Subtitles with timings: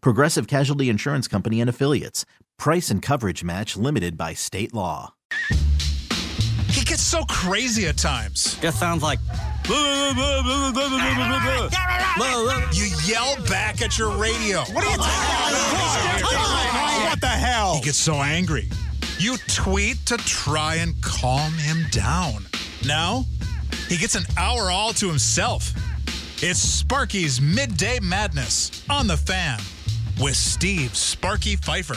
[0.00, 2.24] Progressive Casualty Insurance Company and Affiliates.
[2.58, 5.14] Price and coverage match limited by state law.
[6.68, 8.58] He gets so crazy at times.
[8.60, 9.18] Just sounds like.
[9.68, 9.74] You
[13.04, 14.60] yell back at your radio.
[14.60, 17.10] What are you talking about?
[17.10, 17.76] What the hell?
[17.76, 18.68] He gets so angry.
[19.18, 22.46] You tweet to try and calm him down.
[22.86, 23.24] Now,
[23.88, 25.72] he gets an hour all to himself.
[26.42, 29.58] It's Sparky's Midday Madness on the fan
[30.20, 31.96] with Steve Sparky Pfeiffer.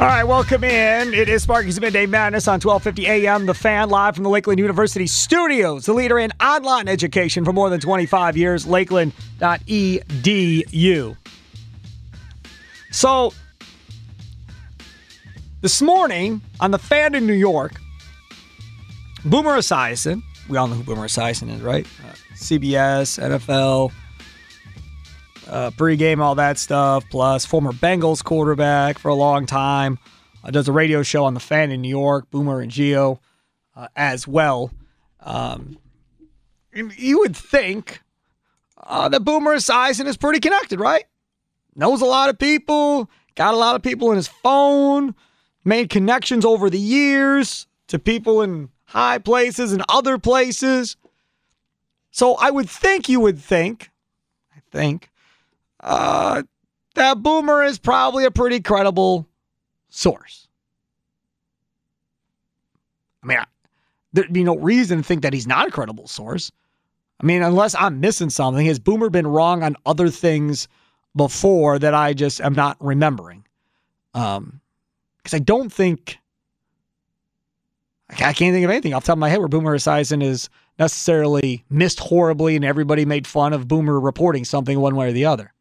[0.00, 1.12] All right, welcome in.
[1.12, 5.08] It is Sparky's Midday Madness on 1250 AM, The Fan, live from the Lakeland University
[5.08, 11.16] studios, the leader in online education for more than 25 years, lakeland.edu.
[12.92, 13.32] So,
[15.62, 17.72] this morning on The Fan in New York,
[19.24, 21.84] Boomer Esiason, we all know who Boomer Esiason is, right?
[22.08, 23.90] Uh, CBS, NFL,
[25.48, 29.98] uh, pregame, all that stuff, plus former Bengals quarterback for a long time.
[30.44, 33.18] Uh, does a radio show on the fan in New York, Boomer and Gio,
[33.74, 34.70] uh, as well.
[35.20, 35.78] Um,
[36.72, 38.02] you would think
[38.76, 41.04] uh, that Boomer Esiason is pretty connected, right?
[41.74, 45.14] Knows a lot of people, got a lot of people in his phone,
[45.64, 50.96] made connections over the years to people in high places and other places.
[52.10, 53.90] So I would think you would think,
[54.56, 55.10] I think,
[55.80, 56.42] uh,
[56.94, 59.28] that Boomer is probably a pretty credible
[59.88, 60.48] source.
[63.22, 63.46] I mean, I,
[64.12, 66.50] there'd be no reason to think that he's not a credible source.
[67.20, 70.68] I mean, unless I'm missing something, has Boomer been wrong on other things
[71.16, 73.44] before that I just am not remembering?
[74.14, 74.60] Um,
[75.16, 76.18] because I don't think
[78.10, 80.48] I can't think of anything off the top of my head where Boomer Esiason is
[80.78, 85.26] necessarily missed horribly and everybody made fun of Boomer reporting something one way or the
[85.26, 85.52] other.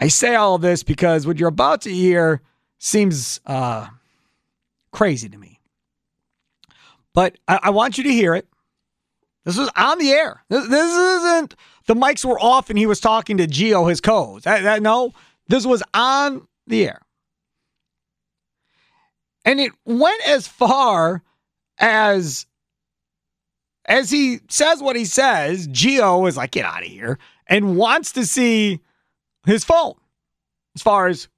[0.00, 2.40] I say all this because what you're about to hear
[2.78, 3.86] seems uh,
[4.92, 5.60] crazy to me.
[7.12, 8.48] But I, I, want you to hear it.
[9.44, 10.42] This was on the air.
[10.48, 11.54] This, this, isn't
[11.86, 15.12] the mics were off and he was talking to Gio, his co that, that, No,
[15.48, 17.02] this was on the air.
[19.44, 21.22] And it went as far
[21.78, 22.46] as
[23.86, 27.18] as he says what he says, Gio is like, get out of here,
[27.48, 28.80] and wants to see
[29.46, 29.98] his fault
[30.74, 31.28] as far as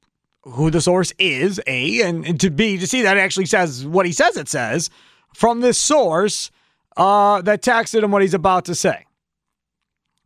[0.42, 4.12] who the source is, A, and, to B, to see that actually says what he
[4.12, 4.90] says it says
[5.34, 6.50] from this source
[6.96, 9.06] uh, that texted him what he's about to say.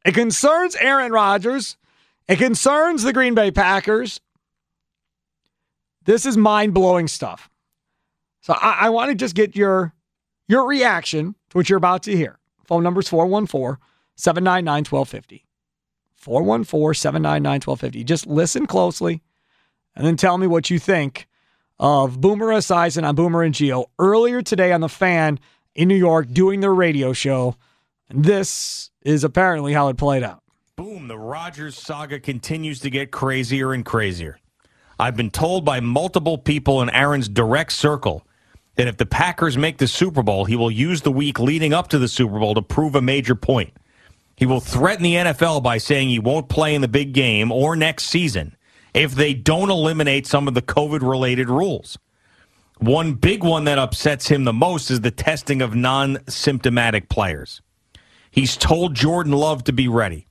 [0.05, 1.77] It concerns Aaron Rodgers.
[2.29, 4.21] It concerns the Green Bay Packers.
[6.05, 7.51] This is mind blowing stuff.
[8.41, 9.93] So I, I want to just get your
[10.49, 12.39] your reaction to what you're about to hear.
[12.65, 13.79] Phone number is 414
[14.17, 15.46] 799 1250.
[16.27, 18.03] 414 799 1250.
[18.03, 19.23] Just listen closely
[19.95, 21.29] and then tell me what you think
[21.79, 25.39] of Boomer Esiason on Boomer and Gio earlier today on The Fan
[25.77, 27.55] in New York doing their radio show.
[28.09, 30.43] And this is apparently how it played out.
[30.75, 34.41] Boom, the Rodgers saga continues to get crazier and crazier.
[34.99, 38.27] I've been told by multiple people in Aaron's direct circle
[38.75, 41.87] that if the Packers make the Super Bowl, he will use the week leading up
[41.89, 43.73] to the Super Bowl to prove a major point.
[44.37, 47.75] He will threaten the NFL by saying he won't play in the big game or
[47.75, 48.55] next season
[48.93, 51.99] if they don't eliminate some of the COVID related rules.
[52.79, 57.63] One big one that upsets him the most is the testing of non symptomatic players.
[58.31, 60.27] He's told Jordan Love to be ready.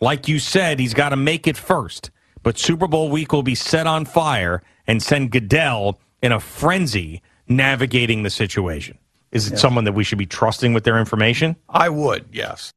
[0.00, 2.10] Like you said, he's got to make it first.
[2.42, 7.20] But Super Bowl week will be set on fire and send Goodell in a frenzy
[7.48, 8.96] navigating the situation.
[9.30, 11.54] Is it someone that we should be trusting with their information?
[11.68, 12.72] I would, yes.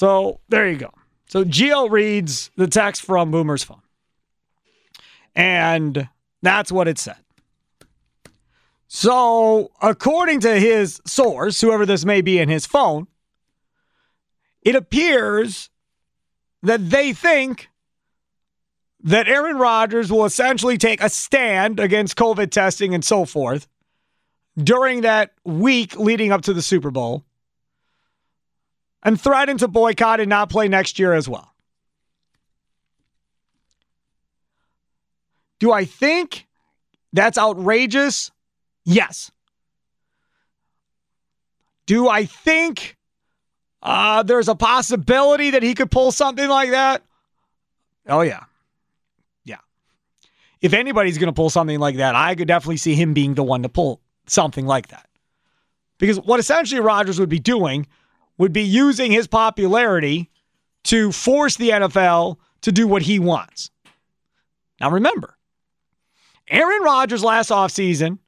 [0.00, 0.94] So there you go.
[1.28, 3.82] So Gio reads the text from Boomer's phone.
[5.36, 6.08] And
[6.40, 7.18] that's what it said.
[8.88, 13.08] So, according to his source, whoever this may be in his phone,
[14.62, 15.68] it appears
[16.62, 17.68] that they think
[19.02, 23.68] that Aaron Rodgers will essentially take a stand against COVID testing and so forth
[24.56, 27.26] during that week leading up to the Super Bowl
[29.02, 31.54] and threaten to boycott and not play next year as well.
[35.58, 36.46] Do I think
[37.12, 38.30] that's outrageous?
[38.84, 39.30] Yes.
[41.86, 42.96] Do I think
[43.82, 47.02] uh, there's a possibility that he could pull something like that?
[48.06, 48.44] Oh, yeah.
[49.44, 49.58] Yeah.
[50.60, 53.42] If anybody's going to pull something like that, I could definitely see him being the
[53.42, 55.08] one to pull something like that.
[55.98, 57.86] Because what essentially Rodgers would be doing
[58.40, 60.30] would be using his popularity
[60.82, 63.70] to force the NFL to do what he wants.
[64.80, 65.36] Now, remember,
[66.48, 68.18] Aaron Rodgers last offseason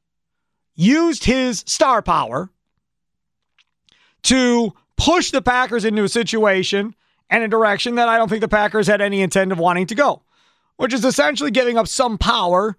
[0.75, 2.51] used his star power
[4.25, 6.95] to push the Packers into a situation
[7.31, 9.95] and a direction that I don't think the Packers had any intent of wanting to
[9.95, 10.21] go,
[10.77, 12.77] which is essentially giving up some power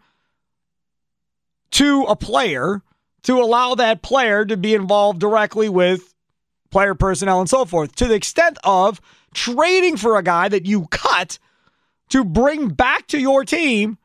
[1.71, 2.83] to a player
[3.23, 6.12] to allow that player to be involved directly with
[6.73, 8.99] player personnel and so forth, to the extent of
[9.33, 11.37] trading for a guy that you cut
[12.09, 13.97] to bring back to your team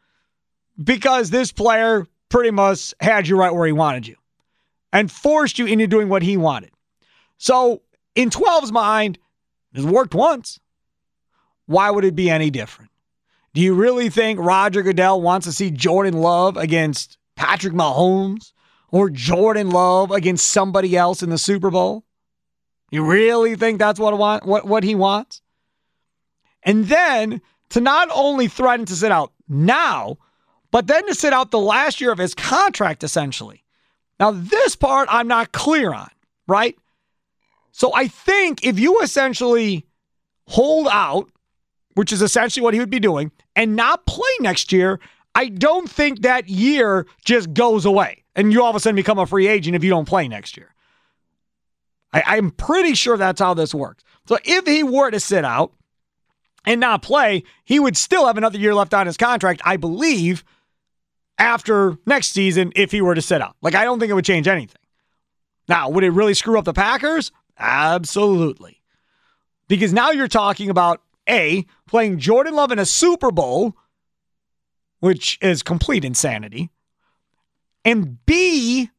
[0.82, 4.16] because this player pretty much had you right where he wanted you
[4.92, 6.70] and forced you into doing what he wanted.
[7.38, 7.82] So,
[8.14, 9.18] in 12's mind,
[9.72, 10.60] it's worked once.
[11.66, 12.90] Why would it be any different?
[13.54, 18.52] Do you really think Roger Goodell wants to see Jordan Love against Patrick Mahomes
[18.90, 22.04] or Jordan Love against somebody else in the Super Bowl?
[22.90, 25.42] You really think that's what, want, what, what he wants?
[26.62, 27.40] And then
[27.70, 30.18] to not only threaten to sit out now,
[30.70, 33.64] but then to sit out the last year of his contract, essentially.
[34.18, 36.10] Now, this part I'm not clear on,
[36.46, 36.76] right?
[37.72, 39.86] So I think if you essentially
[40.46, 41.30] hold out,
[41.94, 44.98] which is essentially what he would be doing, and not play next year,
[45.34, 49.18] I don't think that year just goes away and you all of a sudden become
[49.18, 50.74] a free agent if you don't play next year.
[52.12, 54.02] I, am pretty sure that's how this works.
[54.26, 55.72] So if he were to sit out
[56.64, 60.44] and not play, he would still have another year left on his contract, I believe,
[61.38, 63.56] after next season if he were to sit out.
[63.62, 64.80] Like, I don't think it would change anything.
[65.68, 67.30] Now, would it really screw up the Packers?
[67.58, 68.80] Absolutely.
[69.68, 73.76] Because now you're talking about A, playing Jordan Love in a Super Bowl,
[75.00, 76.70] which is complete insanity,
[77.84, 78.90] and B,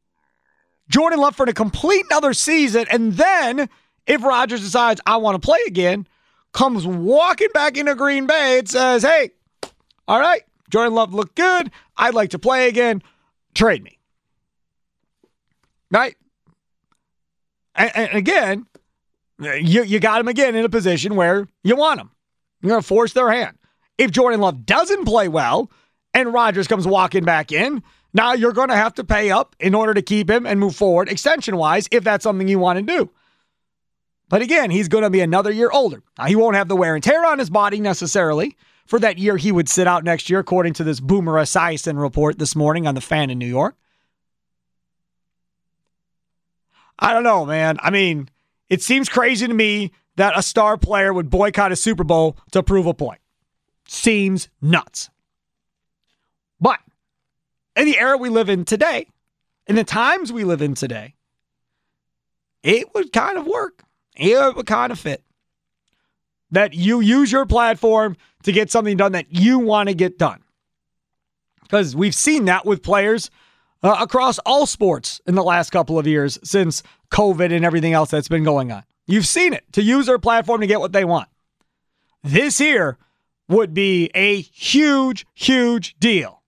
[0.90, 2.84] Jordan Love for a complete another season.
[2.90, 3.68] And then
[4.06, 6.06] if Rodgers decides, I want to play again,
[6.52, 9.30] comes walking back into Green Bay and says, Hey,
[10.06, 11.70] all right, Jordan Love looked good.
[11.96, 13.02] I'd like to play again.
[13.54, 13.98] Trade me.
[15.92, 16.16] Right?
[17.76, 18.66] And, and again,
[19.38, 22.10] you, you got him again in a position where you want him.
[22.62, 23.56] You're to force their hand.
[23.96, 25.70] If Jordan Love doesn't play well
[26.12, 29.74] and Rodgers comes walking back in, now you're going to have to pay up in
[29.74, 32.82] order to keep him and move forward extension wise if that's something you want to
[32.82, 33.10] do.
[34.28, 36.02] But again, he's going to be another year older.
[36.16, 39.36] Now, he won't have the wear and tear on his body necessarily for that year
[39.36, 42.96] he would sit out next year, according to this Boomer Esiason report this morning on
[42.96, 43.76] the fan in New York.
[46.98, 47.78] I don't know, man.
[47.80, 48.28] I mean,
[48.68, 52.62] it seems crazy to me that a star player would boycott a Super Bowl to
[52.62, 53.20] prove a point.
[53.86, 55.08] Seems nuts.
[56.60, 56.80] But
[57.80, 59.06] in the era we live in today,
[59.66, 61.14] in the times we live in today,
[62.62, 63.84] it would kind of work.
[64.16, 65.24] It would kind of fit.
[66.50, 70.42] That you use your platform to get something done that you want to get done.
[71.62, 73.30] Because we've seen that with players
[73.82, 78.10] uh, across all sports in the last couple of years since COVID and everything else
[78.10, 78.82] that's been going on.
[79.06, 81.28] You've seen it to use their platform to get what they want.
[82.22, 82.98] This here
[83.48, 86.39] would be a huge, huge deal.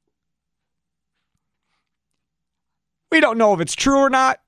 [3.12, 4.40] We don't know if it's true or not.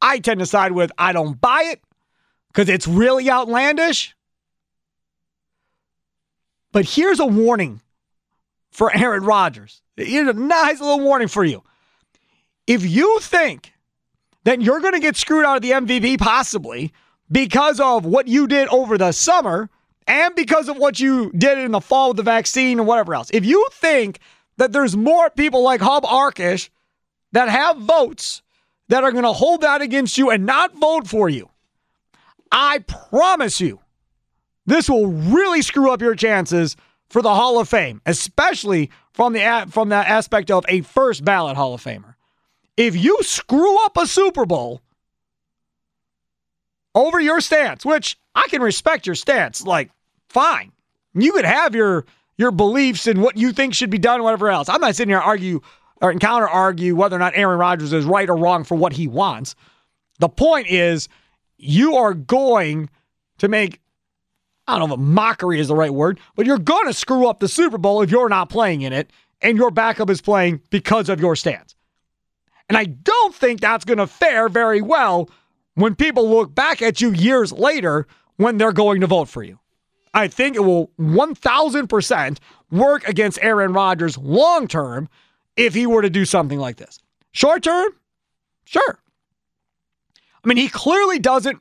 [0.00, 1.82] I tend to side with I don't buy it
[2.46, 4.14] because it's really outlandish.
[6.70, 7.80] But here's a warning
[8.70, 9.82] for Aaron Rodgers.
[9.96, 11.64] Here's a nice little warning for you.
[12.68, 13.72] If you think
[14.44, 16.92] that you're going to get screwed out of the MVP possibly
[17.28, 19.68] because of what you did over the summer
[20.06, 23.30] and because of what you did in the fall with the vaccine and whatever else,
[23.32, 24.20] if you think
[24.58, 26.70] that there's more people like Hub Arkush
[27.32, 28.42] that have votes
[28.88, 31.48] that are going to hold that against you and not vote for you,
[32.50, 33.80] I promise you
[34.66, 36.76] this will really screw up your chances
[37.08, 41.56] for the Hall of Fame, especially from the from that aspect of a first ballot
[41.56, 42.14] Hall of Famer.
[42.76, 44.80] If you screw up a Super Bowl
[46.94, 49.90] over your stance, which I can respect your stance, like
[50.28, 50.72] fine.
[51.14, 52.06] You could have your
[52.38, 54.68] your beliefs and what you think should be done, whatever else.
[54.68, 55.60] I'm not sitting here argue
[56.02, 59.06] or counter argue whether or not Aaron Rodgers is right or wrong for what he
[59.06, 59.54] wants.
[60.18, 61.08] The point is,
[61.56, 62.90] you are going
[63.38, 63.80] to make
[64.68, 67.40] I don't know if mockery is the right word, but you're going to screw up
[67.40, 71.08] the Super Bowl if you're not playing in it and your backup is playing because
[71.08, 71.74] of your stance.
[72.68, 75.28] And I don't think that's going to fare very well
[75.74, 78.06] when people look back at you years later
[78.36, 79.58] when they're going to vote for you.
[80.14, 82.38] I think it will 1000%
[82.70, 85.08] work against Aaron Rodgers long term
[85.56, 86.98] if he were to do something like this.
[87.32, 87.90] Short term,
[88.64, 88.98] sure.
[90.44, 91.60] I mean, he clearly doesn't.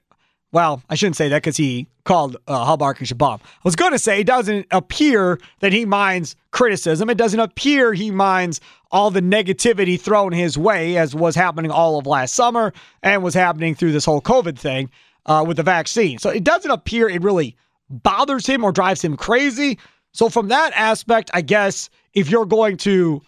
[0.52, 3.40] Well, I shouldn't say that because he called uh, Hub Arkush a bomb.
[3.44, 7.10] I was going to say it doesn't appear that he minds criticism.
[7.10, 8.60] It doesn't appear he minds
[8.92, 13.34] all the negativity thrown his way, as was happening all of last summer and was
[13.34, 14.90] happening through this whole COVID thing
[15.26, 16.18] uh, with the vaccine.
[16.18, 17.56] So it doesn't appear it really
[17.90, 19.78] bothers him or drives him crazy.
[20.12, 23.22] So from that aspect, I guess if you're going to,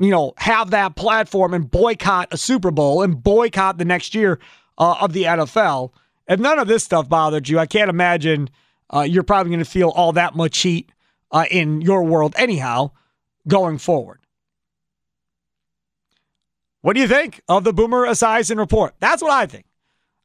[0.00, 4.40] you know, have that platform and boycott a Super Bowl and boycott the next year
[4.78, 5.92] uh, of the NFL,
[6.26, 8.48] if none of this stuff bothered you, I can't imagine
[8.88, 10.90] uh, you're probably going to feel all that much heat
[11.30, 12.92] uh, in your world anyhow
[13.46, 14.20] going forward.
[16.80, 18.94] What do you think of the Boomer Esiason report?
[19.00, 19.66] That's what I think.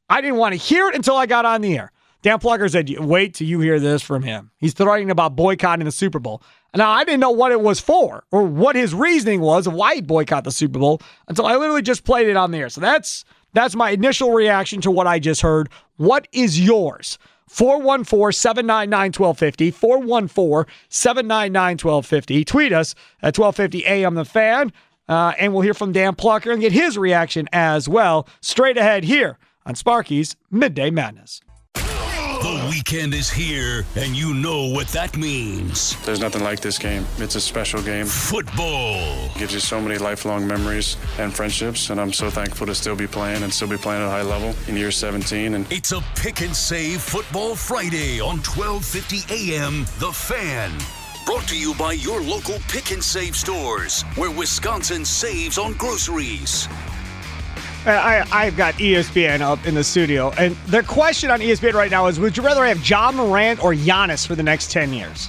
[0.08, 1.92] I didn't want to hear it until I got on the air.
[2.22, 4.50] Dan Plucker said, wait till you hear this from him.
[4.56, 6.42] He's threatening about boycotting the Super Bowl.
[6.76, 9.94] Now, I didn't know what it was for or what his reasoning was of why
[9.96, 12.68] he'd boycott the Super Bowl until I literally just played it on the air.
[12.68, 15.68] So that's that's my initial reaction to what I just heard.
[15.96, 17.18] What is yours?
[17.48, 19.70] 414 799 1250.
[19.70, 22.44] 414 799 1250.
[22.44, 24.72] Tweet us at 1250 AM The Fan.
[25.08, 29.04] Uh, and we'll hear from Dan Plucker and get his reaction as well straight ahead
[29.04, 31.40] here on Sparky's Midday Madness.
[32.46, 35.96] The weekend is here, and you know what that means.
[36.06, 37.04] There's nothing like this game.
[37.18, 38.06] It's a special game.
[38.06, 39.00] Football.
[39.34, 42.94] It gives you so many lifelong memories and friendships, and I'm so thankful to still
[42.94, 45.54] be playing and still be playing at a high level in year 17.
[45.54, 49.84] And it's a pick and save football Friday on 12:50 a.m.
[49.98, 50.70] The Fan.
[51.26, 56.68] Brought to you by your local pick and save stores, where Wisconsin saves on groceries.
[57.86, 62.06] I, I've got ESPN up in the studio, and the question on ESPN right now
[62.06, 65.28] is: Would you rather have Ja Morant or Giannis for the next ten years?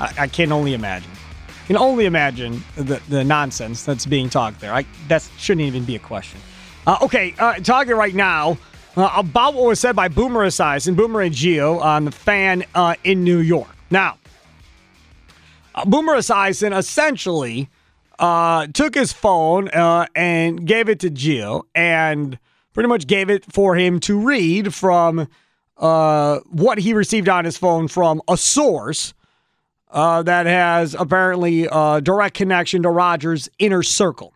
[0.00, 1.10] I, I can only imagine.
[1.48, 4.74] I can only imagine the, the nonsense that's being talked there.
[4.74, 6.40] I, that shouldn't even be a question.
[6.86, 8.58] Uh, okay, uh, talking right now
[8.96, 12.64] uh, about what was said by Boomer Esiason and Boomer and Geo on the fan
[12.74, 13.68] uh, in New York.
[13.90, 14.18] Now,
[15.74, 17.68] uh, Boomer Esiason essentially
[18.18, 22.38] uh, took his phone uh, and gave it to Jill and
[22.72, 25.28] pretty much gave it for him to read from
[25.76, 29.14] uh, what he received on his phone from a source
[29.90, 34.34] uh, that has apparently a direct connection to Rodgers' inner circle.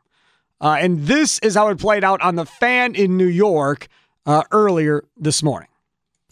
[0.61, 3.89] Uh, and this is how it played out on the fan in New York
[4.27, 5.69] uh, earlier this morning.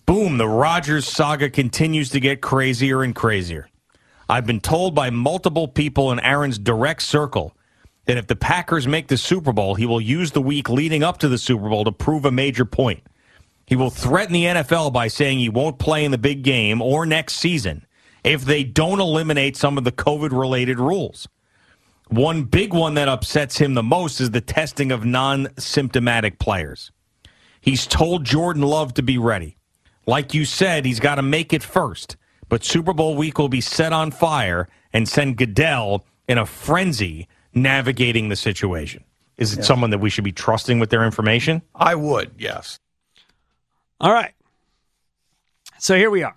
[0.04, 3.68] Boom, the Rodgers saga continues to get crazier and crazier.
[4.28, 7.56] I've been told by multiple people in Aaron's direct circle
[8.06, 11.18] that if the Packers make the Super Bowl, he will use the week leading up
[11.18, 13.02] to the Super Bowl to prove a major point.
[13.66, 17.04] He will threaten the NFL by saying he won't play in the big game or
[17.04, 17.84] next season
[18.22, 21.28] if they don't eliminate some of the COVID related rules.
[22.08, 26.92] One big one that upsets him the most is the testing of non symptomatic players.
[27.60, 29.56] He's told Jordan Love to be ready.
[30.06, 32.16] Like you said, he's got to make it first.
[32.48, 37.28] But Super Bowl week will be set on fire and send Goodell in a frenzy
[37.54, 39.04] navigating the situation.
[39.36, 41.62] Is it someone that we should be trusting with their information?
[41.74, 42.78] I would, yes.
[44.00, 44.32] All right.
[45.78, 46.36] So here we are.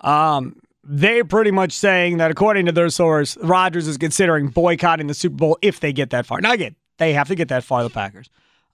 [0.00, 5.14] Um, they're pretty much saying that according to their source, Rodgers is considering boycotting the
[5.14, 6.40] Super Bowl if they get that far.
[6.40, 8.28] Now, again, they have to get that far, the Packers,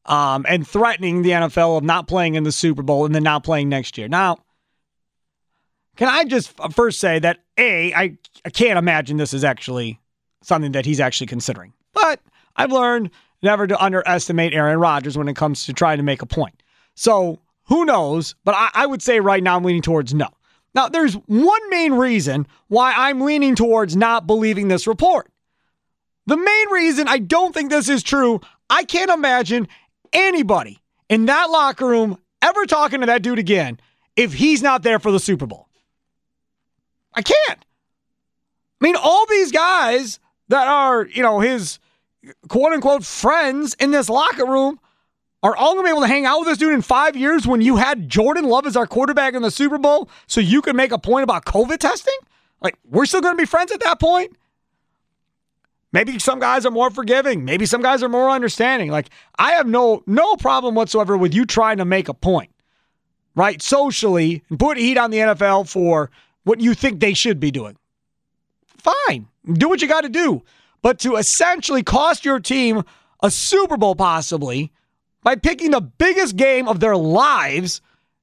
[0.07, 3.45] um, and threatening the NFL of not playing in the Super Bowl and then not
[3.45, 4.09] playing next year.
[4.09, 4.39] Now,
[6.01, 10.01] can I just first say that A, I, I can't imagine this is actually
[10.43, 11.75] something that he's actually considering.
[11.93, 12.21] But
[12.57, 13.11] I've learned
[13.43, 16.63] never to underestimate Aaron Rodgers when it comes to trying to make a point.
[16.95, 18.35] So who knows?
[18.45, 20.29] But I, I would say right now I'm leaning towards no.
[20.75, 25.31] Now, there's one main reason why I'm leaning towards not believing this report.
[26.25, 28.41] The main reason I don't think this is true,
[28.71, 29.69] I can't imagine
[30.15, 30.81] anybody
[31.11, 33.79] in that locker room ever talking to that dude again
[34.17, 35.67] if he's not there for the Super Bowl.
[37.15, 37.65] I can't.
[38.81, 41.79] I mean, all these guys that are, you know, his
[42.49, 44.81] quote unquote friends in this locker room
[45.43, 47.47] are all going to be able to hang out with this dude in five years
[47.47, 50.77] when you had Jordan Love as our quarterback in the Super Bowl so you could
[50.77, 52.17] make a point about COVID testing?
[52.61, 54.37] Like, we're still going to be friends at that point?
[55.93, 57.45] Maybe some guys are more forgiving.
[57.45, 58.91] Maybe some guys are more understanding.
[58.91, 62.51] Like, I have no no problem whatsoever with you trying to make a point,
[63.35, 63.61] right?
[63.61, 66.11] Socially, and put heat on the NFL for
[66.45, 67.77] what you think they should be doing.
[68.67, 69.29] Fine.
[69.53, 70.43] Do what you got to do.
[70.83, 72.85] But to essentially cost your team
[73.23, 74.73] a Super Bowl possibly
[75.23, 77.83] by picking the biggest game of their lives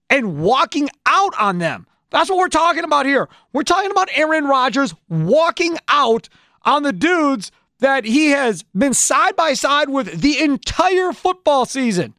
[0.10, 1.86] and walking out on them.
[2.10, 3.30] That's what we're talking about here.
[3.54, 6.30] We're talking about Aaron Rodgers walking out
[6.64, 12.16] on the dudes that he has been side by side with the entire football season.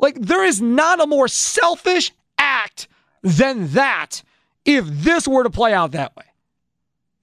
[0.00, 2.88] Like, there is not a more selfish act
[3.22, 4.22] than that
[4.66, 6.24] if this were to play out that way.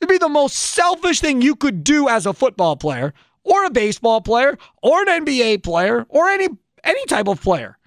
[0.02, 3.70] It'd be the most selfish thing you could do as a football player or a
[3.70, 6.50] baseball player or an NBA player or any
[6.84, 7.78] any type of player.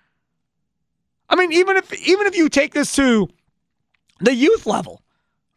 [1.28, 3.28] I mean, even if even if you take this to
[4.20, 5.02] the youth level,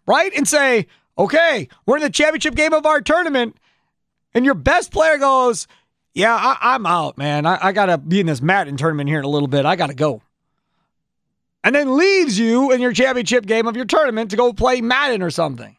[0.05, 0.33] right?
[0.35, 0.87] And say,
[1.17, 3.57] okay, we're in the championship game of our tournament,
[4.33, 5.67] and your best player goes,
[6.13, 7.45] Yeah, I, am out, man.
[7.45, 9.65] I, I got to be in this Madden tournament here in a little bit.
[9.65, 10.21] I got to go.
[11.63, 15.21] And then leaves you in your championship game of your tournament to go play Madden
[15.21, 15.75] or something.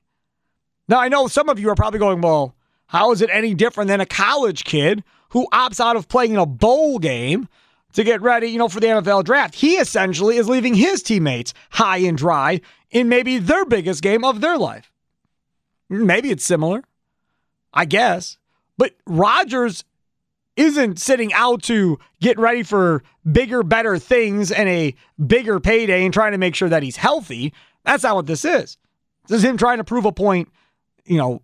[0.88, 2.54] Now, I know some of you are probably going, Well,
[2.86, 6.38] how is it any different than a college kid who opts out of playing in
[6.38, 7.48] a bowl game
[7.92, 9.54] to get ready, you know, for the NFL draft?
[9.54, 12.60] He essentially is leaving his teammates high and dry
[12.90, 14.92] in maybe their biggest game of their life.
[15.88, 16.82] Maybe it's similar.
[17.72, 18.38] I guess.
[18.76, 19.84] But Rodgers
[20.56, 26.12] isn't sitting out to get ready for bigger, better things and a bigger payday and
[26.12, 27.52] trying to make sure that he's healthy.
[27.84, 28.76] That's not what this is.
[29.28, 30.48] This is him trying to prove a point,
[31.04, 31.42] you know,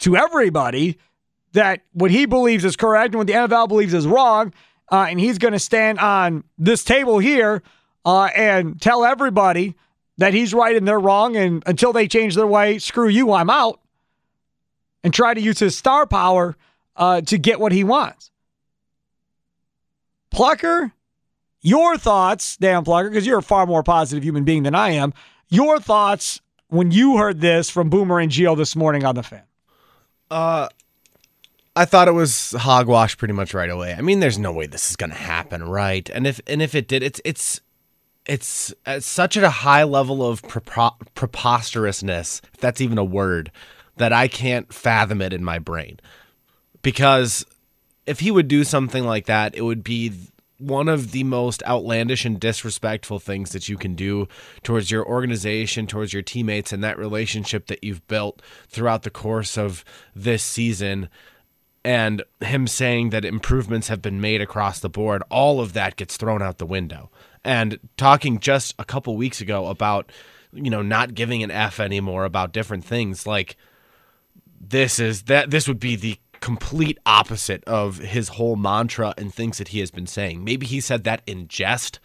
[0.00, 0.98] to everybody
[1.52, 4.52] that what he believes is correct and what the NFL believes is wrong.
[4.90, 7.62] Uh, and he's going to stand on this table here
[8.04, 9.74] uh, and tell everybody
[10.18, 11.36] that he's right and they're wrong.
[11.36, 13.80] And until they change their way, screw you, I'm out
[15.02, 16.56] and try to use his star power
[16.96, 18.30] uh, to get what he wants.
[20.30, 20.92] Plucker,
[21.60, 25.14] your thoughts, Dan Plucker, because you're a far more positive human being than I am.
[25.48, 29.42] Your thoughts when you heard this from Boomer and Gio this morning on the fan?
[30.30, 30.68] Uh,
[31.74, 33.94] I thought it was hogwash pretty much right away.
[33.94, 36.08] I mean, there's no way this is going to happen, right?
[36.10, 37.60] And if and if it did, it's it's
[38.24, 43.52] it's at such a high level of preposterousness, if that's even a word,
[43.98, 46.00] that I can't fathom it in my brain.
[46.86, 47.44] Because
[48.06, 50.12] if he would do something like that, it would be
[50.58, 54.28] one of the most outlandish and disrespectful things that you can do
[54.62, 59.58] towards your organization, towards your teammates, and that relationship that you've built throughout the course
[59.58, 61.08] of this season.
[61.84, 66.16] And him saying that improvements have been made across the board, all of that gets
[66.16, 67.10] thrown out the window.
[67.44, 70.12] And talking just a couple weeks ago about,
[70.52, 73.56] you know, not giving an F anymore about different things, like,
[74.68, 79.58] this is that this would be the complete opposite of his whole mantra and things
[79.58, 80.44] that he has been saying.
[80.44, 81.98] Maybe he said that in jest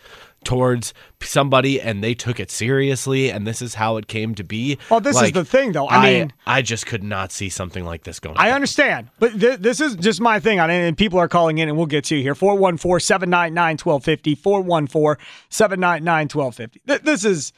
[0.43, 0.91] towards
[1.21, 4.79] somebody and they took it seriously and this is how it came to be.
[4.89, 5.85] Well, this like, is the thing though.
[5.87, 8.55] I, I, mean, I just could not see something like this going I on.
[8.55, 11.69] understand, but th- this is just my thing on it and people are calling in
[11.69, 12.33] and we'll get to you here.
[12.35, 15.17] 414-799-1250,
[15.49, 16.77] 414-799-1250.
[16.87, 17.53] Th- this is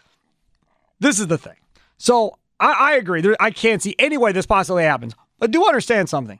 [0.99, 1.55] this is the thing.
[1.97, 3.21] So I, I agree.
[3.21, 5.15] There, I can't see any way this possibly happens.
[5.39, 6.39] But do understand something.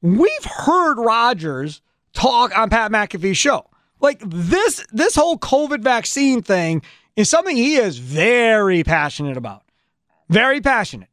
[0.00, 1.80] We've heard Rodgers
[2.12, 3.66] talk on Pat McAfee's show.
[4.00, 6.82] Like this, this whole COVID vaccine thing
[7.16, 9.62] is something he is very passionate about.
[10.28, 11.08] Very passionate.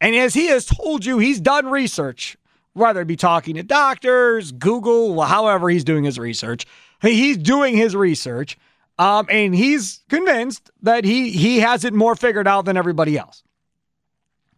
[0.00, 2.36] And as he has told you, he's done research,
[2.74, 6.66] whether it be talking to doctors, Google, however he's doing his research.
[7.00, 8.58] He's doing his research.
[8.98, 13.42] Um, and he's convinced that he he has it more figured out than everybody else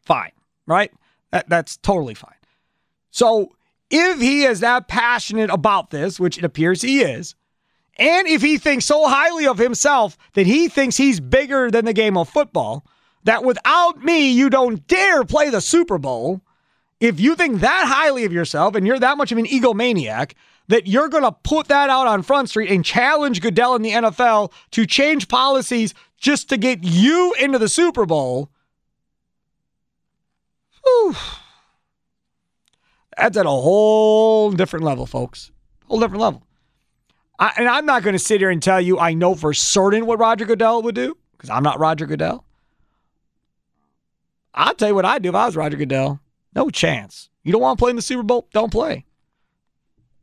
[0.09, 0.33] fine,
[0.67, 0.91] right?
[1.31, 2.35] That, that's totally fine.
[3.11, 3.53] So
[3.91, 7.35] if he is that passionate about this, which it appears he is,
[7.97, 11.93] and if he thinks so highly of himself that he thinks he's bigger than the
[11.93, 12.85] game of football,
[13.25, 16.41] that without me, you don't dare play the Super Bowl,
[17.01, 20.33] if you think that highly of yourself and you're that much of an egomaniac,
[20.69, 23.91] that you're going to put that out on Front Street and challenge Goodell in the
[23.91, 28.51] NFL to change policies just to get you into the Super Bowl,
[30.85, 31.17] Whew.
[33.19, 35.51] That's at a whole different level, folks.
[35.87, 36.47] Whole different level.
[37.39, 40.07] I, and I'm not going to sit here and tell you I know for certain
[40.07, 42.45] what Roger Goodell would do because I'm not Roger Goodell.
[44.55, 46.21] I'll tell you what I'd do if I was Roger Goodell.
[46.55, 47.29] No chance.
[47.43, 48.49] You don't want to play in the Super Bowl?
[48.53, 49.05] Don't play.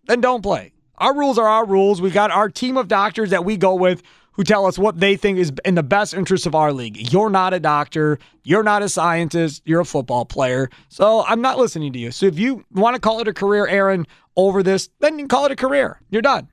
[0.06, 0.74] Then don't play.
[0.98, 2.02] Our rules are our rules.
[2.02, 4.04] We got our team of doctors that we go with
[4.36, 7.12] who tell us what they think is in the best interest of our league.
[7.12, 8.20] You're not a doctor.
[8.44, 9.62] You're not a scientist.
[9.66, 10.70] You're a football player.
[10.90, 12.12] So I'm not listening to you.
[12.12, 15.30] So if you want to call it a career, Aaron, over this, then you can
[15.30, 16.02] call it a career.
[16.10, 16.50] You're done.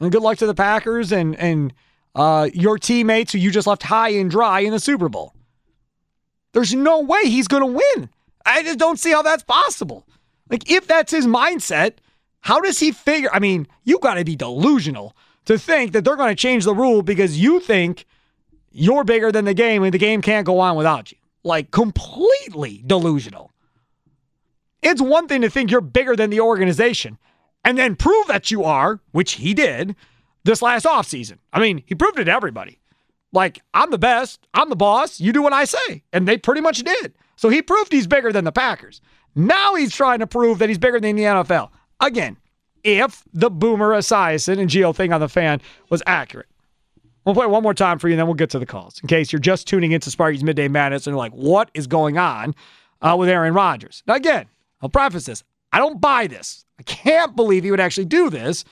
[0.00, 1.72] And good luck to the Packers and and
[2.14, 5.34] uh, your teammates who you just left high and dry in the Super Bowl.
[6.52, 8.10] There's no way he's going to win.
[8.44, 10.06] I just don't see how that's possible.
[10.50, 11.94] Like, if that's his mindset,
[12.40, 13.30] how does he figure?
[13.32, 16.74] I mean, you got to be delusional to think that they're going to change the
[16.74, 18.06] rule because you think
[18.70, 21.18] you're bigger than the game and the game can't go on without you.
[21.44, 23.52] Like, completely delusional.
[24.82, 27.18] It's one thing to think you're bigger than the organization
[27.64, 29.94] and then prove that you are, which he did
[30.44, 31.38] this last offseason.
[31.52, 32.78] I mean, he proved it to everybody.
[33.32, 36.02] Like, I'm the best, I'm the boss, you do what I say.
[36.12, 37.14] And they pretty much did.
[37.36, 39.00] So he proved he's bigger than the Packers.
[39.34, 41.70] Now he's trying to prove that he's bigger than the NFL.
[42.00, 42.36] Again,
[42.84, 46.46] if the Boomer Esiason and Gio thing on the fan was accurate.
[47.24, 48.98] We'll play one more time for you, and then we'll get to the calls.
[49.00, 52.18] In case you're just tuning into Sparky's Midday Madness and you're like, what is going
[52.18, 52.54] on
[53.00, 54.02] uh, with Aaron Rodgers?
[54.06, 54.46] Now, again,
[54.80, 55.44] I'll preface this.
[55.72, 56.64] I don't buy this.
[56.80, 58.64] I can't believe he would actually do this,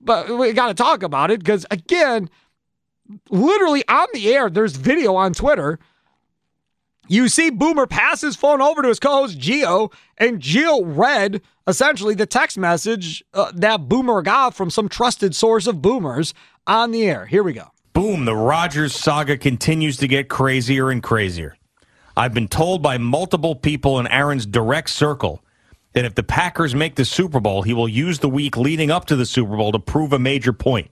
[0.00, 2.30] but we got to talk about it because, again,
[3.28, 5.80] literally on the air, there's video on Twitter.
[7.08, 12.14] You see Boomer pass his phone over to his co-host Gio, and Gio read essentially
[12.14, 16.34] the text message uh, that Boomer got from some trusted source of Boomers
[16.66, 17.26] on the air.
[17.26, 17.70] Here we go.
[17.92, 21.56] Boom, the Rodgers saga continues to get crazier and crazier.
[22.16, 25.42] I've been told by multiple people in Aaron's direct circle
[25.92, 29.06] that if the Packers make the Super Bowl, he will use the week leading up
[29.06, 30.90] to the Super Bowl to prove a major point.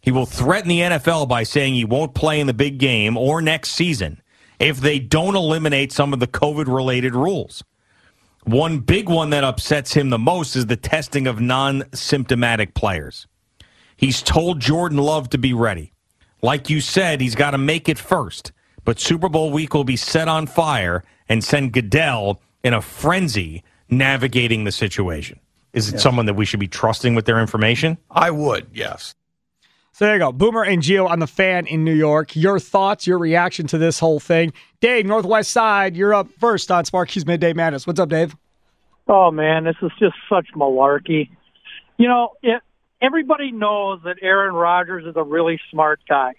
[0.00, 3.40] He will threaten the NFL by saying he won't play in the big game or
[3.40, 4.20] next season
[4.58, 7.62] if they don't eliminate some of the COVID related rules.
[8.44, 13.26] One big one that upsets him the most is the testing of non symptomatic players.
[13.96, 15.92] He's told Jordan Love to be ready.
[16.42, 18.52] Like you said, he's got to make it first.
[18.84, 23.64] But Super Bowl week will be set on fire and send Goodell in a frenzy
[23.88, 25.40] navigating the situation.
[25.72, 27.98] Is it someone that we should be trusting with their information?
[28.10, 29.14] I would, yes.
[29.94, 30.32] So there you go.
[30.32, 32.34] Boomer and Gio on the fan in New York.
[32.34, 34.52] Your thoughts, your reaction to this whole thing.
[34.80, 37.86] Dave, Northwest Side, you're up first on Sparky's Midday Madness.
[37.86, 38.34] What's up, Dave?
[39.06, 41.28] Oh man, this is just such malarkey.
[41.96, 42.60] You know, it,
[43.00, 46.32] everybody knows that Aaron Rodgers is a really smart guy.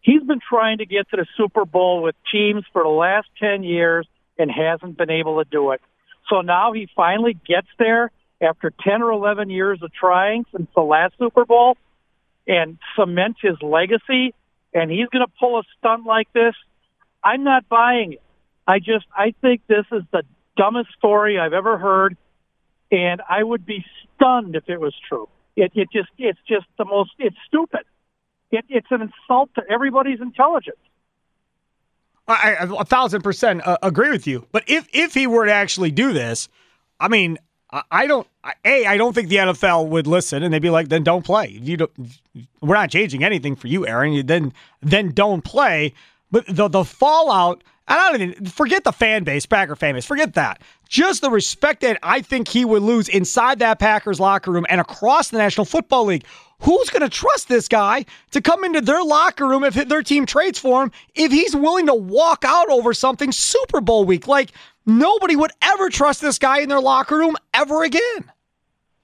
[0.00, 3.62] He's been trying to get to the Super Bowl with teams for the last 10
[3.62, 5.82] years and hasn't been able to do it.
[6.30, 10.80] So now he finally gets there after 10 or 11 years of trying since the
[10.80, 11.76] last Super Bowl
[12.46, 14.34] and cement his legacy
[14.72, 16.54] and he's going to pull a stunt like this.
[17.22, 18.22] I'm not buying it.
[18.66, 20.22] I just, I think this is the
[20.56, 22.16] dumbest story I've ever heard.
[22.92, 23.84] And I would be
[24.16, 25.28] stunned if it was true.
[25.56, 27.80] It, it just, it's just the most, it's stupid.
[28.50, 30.76] It, it's an insult to everybody's intelligence.
[32.30, 34.46] I, I a thousand percent uh, agree with you.
[34.52, 36.48] But if if he were to actually do this,
[36.98, 37.38] I mean,
[37.90, 38.26] I, don't.
[38.64, 41.48] A, I don't think the NFL would listen, and they'd be like, "Then don't play.
[41.48, 41.90] You don't.
[42.60, 44.12] We're not changing anything for you, Aaron.
[44.12, 44.52] You, then
[44.82, 45.94] then don't play."
[46.30, 47.62] But the the fallout.
[47.86, 50.06] I don't even forget the fan base, Packer fan base.
[50.06, 50.62] Forget that.
[50.88, 54.80] Just the respect that I think he would lose inside that Packers locker room and
[54.80, 56.24] across the National Football League.
[56.60, 60.26] Who's going to trust this guy to come into their locker room if their team
[60.26, 64.28] trades for him if he's willing to walk out over something Super Bowl week?
[64.28, 64.52] Like,
[64.98, 68.30] nobody would ever trust this guy in their locker room ever again.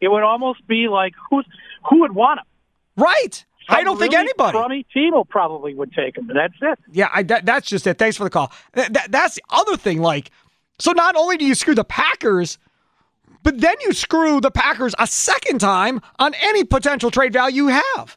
[0.01, 1.47] It would almost be like who's
[1.89, 2.47] who would want him?
[2.97, 3.45] Right.
[3.69, 4.57] Some I don't think anybody.
[4.57, 6.31] Crummy team will probably would take him.
[6.33, 6.79] That's it.
[6.93, 7.99] Yeah, I, that, that's just it.
[7.99, 8.53] Thanks for the call.
[8.75, 10.01] Th- that- that's the other thing.
[10.01, 10.31] Like,
[10.79, 12.59] so not only do you screw the Packers,
[13.43, 17.69] but then you screw the Packers a second time on any potential trade value you
[17.97, 18.17] have.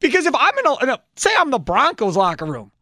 [0.00, 2.72] Because if I'm in a, in a say I'm the Broncos locker room,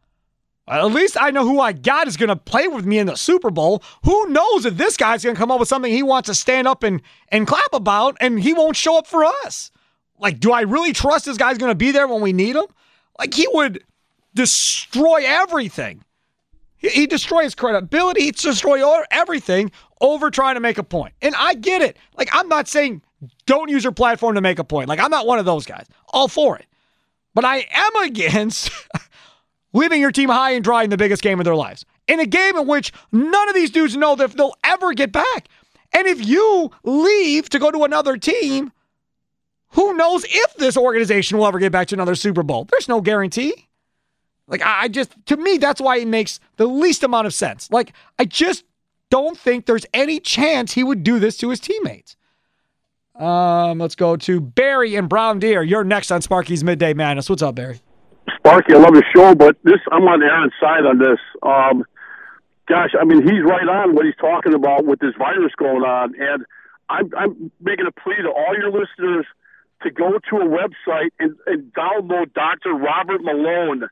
[0.69, 3.17] at least I know who I got is going to play with me in the
[3.17, 3.83] Super Bowl.
[4.05, 6.69] Who knows if this guy's going to come up with something he wants to stand
[6.69, 9.71] up and and clap about, and he won't show up for us.
[10.19, 12.67] Like, do I really trust this guy's going to be there when we need him?
[13.19, 13.83] Like, he would
[14.35, 16.05] destroy everything.
[16.77, 18.23] He, he destroy his credibility.
[18.23, 21.15] He'd destroy everything over trying to make a point.
[21.23, 21.97] And I get it.
[22.17, 23.03] Like, I'm not saying
[23.47, 24.89] don't use your platform to make a point.
[24.89, 25.87] Like, I'm not one of those guys.
[26.09, 26.67] All for it.
[27.35, 28.71] But I am against
[29.73, 31.85] leaving your team high and dry in the biggest game of their lives.
[32.09, 35.49] In a game in which none of these dudes know that they'll ever get back.
[35.93, 38.73] And if you leave to go to another team,
[39.71, 42.67] who knows if this organization will ever get back to another Super Bowl?
[42.71, 43.69] There's no guarantee.
[44.49, 47.71] Like I I just to me that's why it makes the least amount of sense.
[47.71, 48.65] Like I just
[49.11, 52.17] don't think there's any chance he would do this to his teammates.
[53.15, 55.63] Um, let's go to Barry and Brown Deer.
[55.63, 57.29] You're next on Sparky's Midday Madness.
[57.29, 57.81] What's up, Barry?
[58.37, 61.19] Sparky, I love the show, but this I'm on Aaron's side on this.
[61.43, 61.85] Um,
[62.69, 66.15] gosh, I mean he's right on what he's talking about with this virus going on,
[66.19, 66.45] and
[66.89, 69.27] I'm, I'm making a plea to all your listeners
[69.83, 72.75] to go to a website and, and download Dr.
[72.75, 73.89] Robert Malone.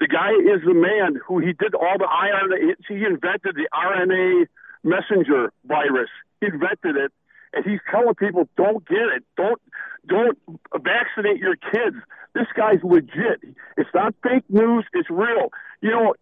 [0.00, 2.74] The guy is the man who he did all the RNA.
[2.88, 4.46] He invented the RNA
[4.82, 6.10] messenger virus.
[6.40, 7.12] He invented it,
[7.52, 9.24] and he's telling people don't get it.
[9.36, 9.60] Don't
[10.06, 10.38] don't
[10.74, 11.96] vaccinate your kids.
[12.34, 13.40] This guy's legit.
[13.76, 14.84] It's not fake news.
[14.92, 15.50] It's real.
[15.80, 16.14] You know,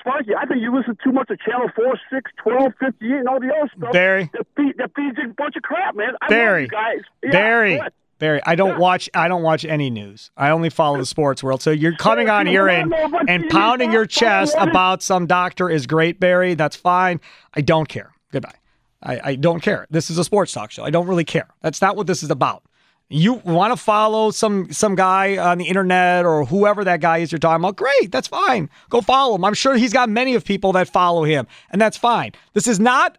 [0.00, 3.40] Sparky, I think you listen too much to Channel 4, 6, 12, 58, and all
[3.40, 3.92] the other stuff.
[3.92, 4.30] Barry.
[4.32, 6.14] That, feed, that feeds a bunch of crap, man.
[6.20, 6.66] I Barry.
[6.68, 7.00] guys.
[7.22, 7.80] Yeah, Barry.
[8.18, 9.10] Barry, I don't watch.
[9.12, 10.30] I don't watch any news.
[10.36, 11.62] I only follow the sports world.
[11.62, 12.94] So you're coming on here and,
[13.28, 16.54] and pounding your chest about some doctor is great, Barry.
[16.54, 17.20] That's fine.
[17.54, 18.12] I don't care.
[18.30, 18.54] Goodbye.
[19.02, 19.86] I, I don't care.
[19.90, 20.84] This is a sports talk show.
[20.84, 21.48] I don't really care.
[21.60, 22.62] That's not what this is about.
[23.08, 27.30] You want to follow some some guy on the internet or whoever that guy is
[27.30, 27.76] you're talking about?
[27.76, 28.70] Great, that's fine.
[28.88, 29.44] Go follow him.
[29.44, 32.32] I'm sure he's got many of people that follow him, and that's fine.
[32.54, 33.18] This is not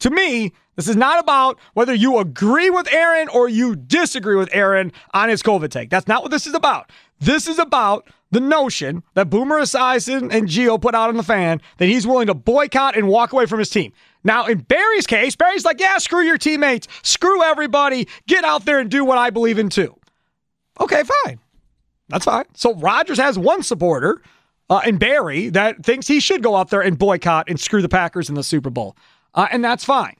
[0.00, 4.48] to me, this is not about whether you agree with Aaron or you disagree with
[4.50, 5.90] Aaron on his COVID take.
[5.90, 6.90] That's not what this is about.
[7.20, 11.60] This is about the notion that Boomer Esiason and Gio put out on the fan
[11.76, 13.92] that he's willing to boycott and walk away from his team.
[14.24, 18.78] Now, in Barry's case, Barry's like, yeah, screw your teammates, screw everybody, get out there
[18.78, 19.94] and do what I believe in too.
[20.80, 21.40] Okay, fine.
[22.08, 22.46] That's fine.
[22.54, 24.22] So Rodgers has one supporter
[24.70, 27.88] uh, in Barry that thinks he should go out there and boycott and screw the
[27.90, 28.96] Packers in the Super Bowl.
[29.34, 30.16] Uh, and that's fine.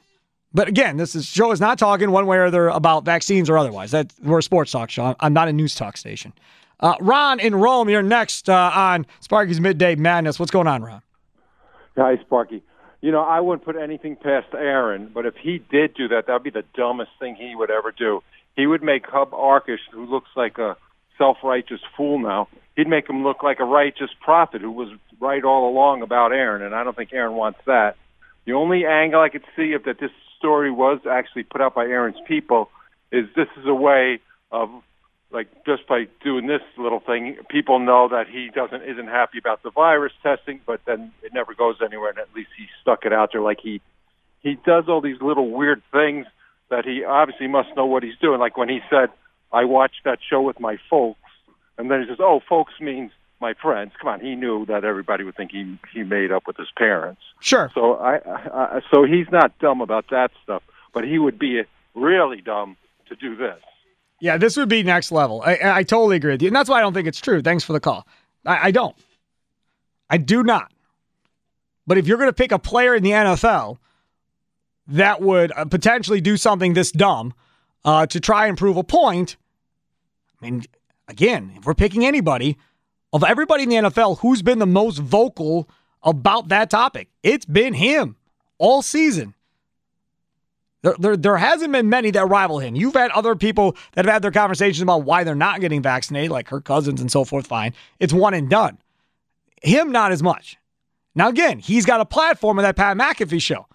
[0.53, 3.57] But again, this is, show is not talking one way or other about vaccines or
[3.57, 3.93] otherwise.
[3.93, 5.15] That we're a sports talk show.
[5.21, 6.33] I'm not a news talk station.
[6.81, 10.39] Uh, Ron in Rome, you're next uh, on Sparky's Midday Madness.
[10.39, 11.03] What's going on, Ron?
[11.97, 12.63] Hi, Sparky.
[13.01, 16.33] You know, I wouldn't put anything past Aaron, but if he did do that, that
[16.33, 18.23] would be the dumbest thing he would ever do.
[18.57, 20.77] He would make Hub Arkush, who looks like a
[21.17, 24.89] self-righteous fool now, he'd make him look like a righteous prophet who was
[25.21, 27.97] right all along about Aaron, and I don't think Aaron wants that.
[28.47, 30.11] The only angle I could see of that this
[30.41, 32.71] story was actually put out by Aaron's people
[33.13, 34.19] is this is a way
[34.51, 34.71] of
[35.31, 39.63] like just by doing this little thing, people know that he doesn't isn't happy about
[39.63, 43.13] the virus testing, but then it never goes anywhere, and at least he stuck it
[43.13, 43.41] out there.
[43.41, 43.81] Like he
[44.41, 46.27] he does all these little weird things
[46.69, 48.41] that he obviously must know what he's doing.
[48.41, 49.11] Like when he said,
[49.53, 51.21] "I watched that show with my folks,"
[51.79, 55.25] and then he says, "Oh, folks means my friends." Come on, he knew that everybody
[55.25, 57.23] would think he he made up with his parents.
[57.41, 57.71] Sure.
[57.75, 61.63] So I, I so he's not dumb about that stuff, but he would be
[61.95, 62.77] really dumb
[63.09, 63.59] to do this.
[64.21, 65.43] Yeah, this would be next level.
[65.45, 66.49] I, I totally agree with you.
[66.49, 67.41] And that's why I don't think it's true.
[67.41, 68.07] Thanks for the call.
[68.45, 68.95] I, I don't.
[70.11, 70.71] I do not.
[71.87, 73.79] But if you're going to pick a player in the NFL
[74.89, 77.33] that would uh, potentially do something this dumb
[77.85, 79.37] uh, to try and prove a point,
[80.41, 80.63] I mean,
[81.09, 82.59] again, if we're picking anybody,
[83.13, 85.69] of everybody in the NFL, who's been the most vocal
[86.03, 87.09] about that topic?
[87.23, 88.17] It's been him
[88.59, 89.35] all season.
[90.83, 92.75] There, there, there hasn't been many that rival him.
[92.75, 96.31] You've had other people that have had their conversations about why they're not getting vaccinated,
[96.31, 97.47] like Kirk Cousins and so forth.
[97.47, 97.75] Fine.
[97.99, 98.79] It's one and done.
[99.63, 100.57] Him, not as much.
[101.15, 103.67] Now, again, he's got a platform of that Pat McAfee show.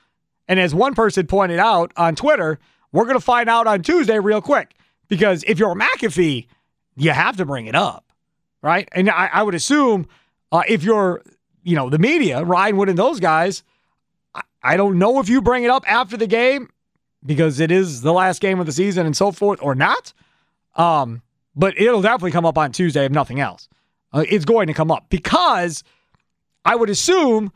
[0.47, 2.59] And as one person pointed out on Twitter,
[2.91, 4.75] we're going to find out on Tuesday real quick.
[5.07, 6.47] Because if you're McAfee,
[6.95, 8.04] you have to bring it up,
[8.65, 8.89] right?
[8.93, 10.07] And I, I would assume
[10.51, 11.21] uh, if you're,
[11.61, 13.61] you know, the media, Ryan Wood and those guys,
[14.33, 16.69] I, I don't know if you bring it up after the game
[17.23, 20.13] because it is the last game of the season and so forth or not.
[20.75, 21.21] Um,
[21.55, 23.69] but it'll definitely come up on Tuesday if nothing else.
[24.11, 25.83] Uh, it's going to come up because
[26.65, 27.51] I would assume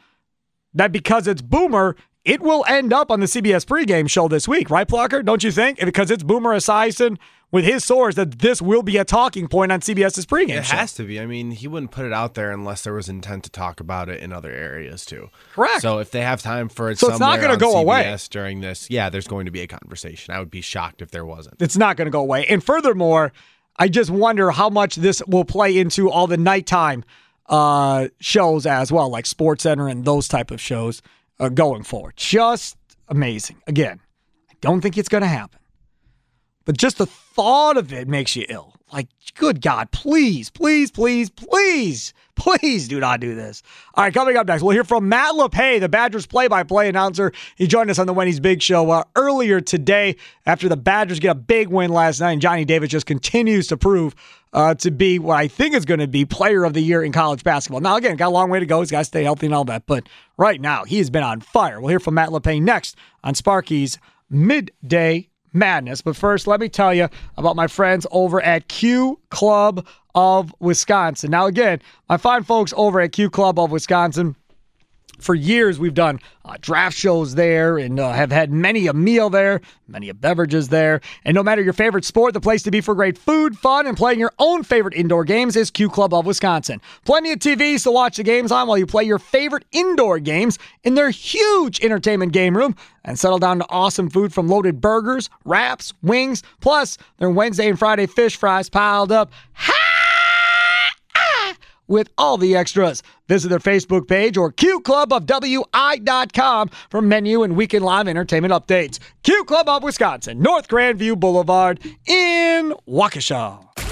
[0.75, 4.69] that because it's Boomer, it will end up on the CBS pregame show this week,
[4.69, 5.23] right, Plucker?
[5.23, 5.79] Don't you think?
[5.79, 7.17] Because it's Boomer Esiason
[7.51, 10.75] with his source that this will be a talking point on CBS's pregame It show.
[10.77, 11.19] has to be.
[11.19, 14.07] I mean, he wouldn't put it out there unless there was intent to talk about
[14.09, 15.29] it in other areas too.
[15.55, 15.81] Correct.
[15.81, 18.03] So if they have time for it, So it's not gonna on go away.
[18.03, 18.87] CBS during this.
[18.91, 20.33] Yeah, there's going to be a conversation.
[20.33, 21.59] I would be shocked if there wasn't.
[21.61, 22.45] It's not going to go away.
[22.45, 23.33] And furthermore,
[23.77, 27.03] I just wonder how much this will play into all the nighttime
[27.47, 31.01] uh, shows as well, like Sports Center and those type of shows
[31.39, 32.13] uh, going forward.
[32.17, 33.61] Just amazing.
[33.67, 33.99] Again,
[34.49, 35.59] I don't think it's going to happen,
[36.65, 38.73] but just the thought of it makes you ill.
[38.91, 43.61] Like, good God, please, please, please, please, please do not do this.
[43.93, 47.31] All right, coming up next, we'll hear from Matt LePay, the Badgers play-by-play announcer.
[47.55, 51.31] He joined us on the Wendy's Big Show uh, earlier today after the Badgers get
[51.31, 54.15] a big win last night, and Johnny Davis just continues to prove
[54.53, 57.11] uh, to be what I think is going to be player of the year in
[57.11, 57.81] college basketball.
[57.81, 58.79] Now, again, got a long way to go.
[58.79, 59.85] He's got to stay healthy and all that.
[59.85, 60.07] But
[60.37, 61.79] right now, he has been on fire.
[61.79, 63.97] We'll hear from Matt LePay next on Sparky's
[64.29, 66.01] Midday Madness.
[66.01, 69.85] But first, let me tell you about my friends over at Q Club
[70.15, 71.31] of Wisconsin.
[71.31, 74.35] Now, again, my fine folks over at Q Club of Wisconsin
[75.21, 79.29] for years we've done uh, draft shows there and uh, have had many a meal
[79.29, 81.01] there many a beverages there.
[81.25, 83.97] And no matter your favorite sport the place to be for great food fun and
[83.97, 86.81] playing your own favorite indoor games is q club of wisconsin.
[87.05, 90.57] Plenty of tvs to watch the games on while you play your favorite indoor games
[90.83, 95.29] in their huge entertainment game room and settle down to awesome food from loaded burgers
[95.45, 96.43] wraps wings.
[96.61, 99.31] Plus their wednesday and friday fish fries piled up
[101.89, 103.03] with all the extras.
[103.27, 108.99] Visit their Facebook page or QClubofWI.com for menu and weekend live entertainment updates.
[109.23, 113.88] Q Club of Wisconsin, North Grandview Boulevard in Waukesha.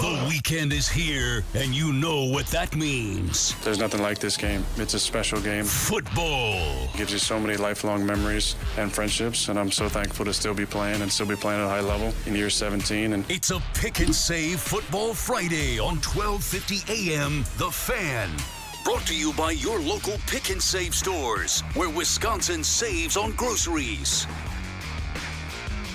[0.00, 3.54] The weekend is here, and you know what that means.
[3.64, 4.62] There's nothing like this game.
[4.76, 5.64] It's a special game.
[5.64, 6.88] Football.
[6.96, 10.66] gives you so many lifelong memories and friendships, and I'm so thankful to still be
[10.66, 13.14] playing and still be playing at a high level in year 17.
[13.14, 18.28] And It's a pick and save football Friday on 1250 AM The Fan.
[18.84, 24.26] Brought to you by your local pick and save stores, where Wisconsin saves on groceries.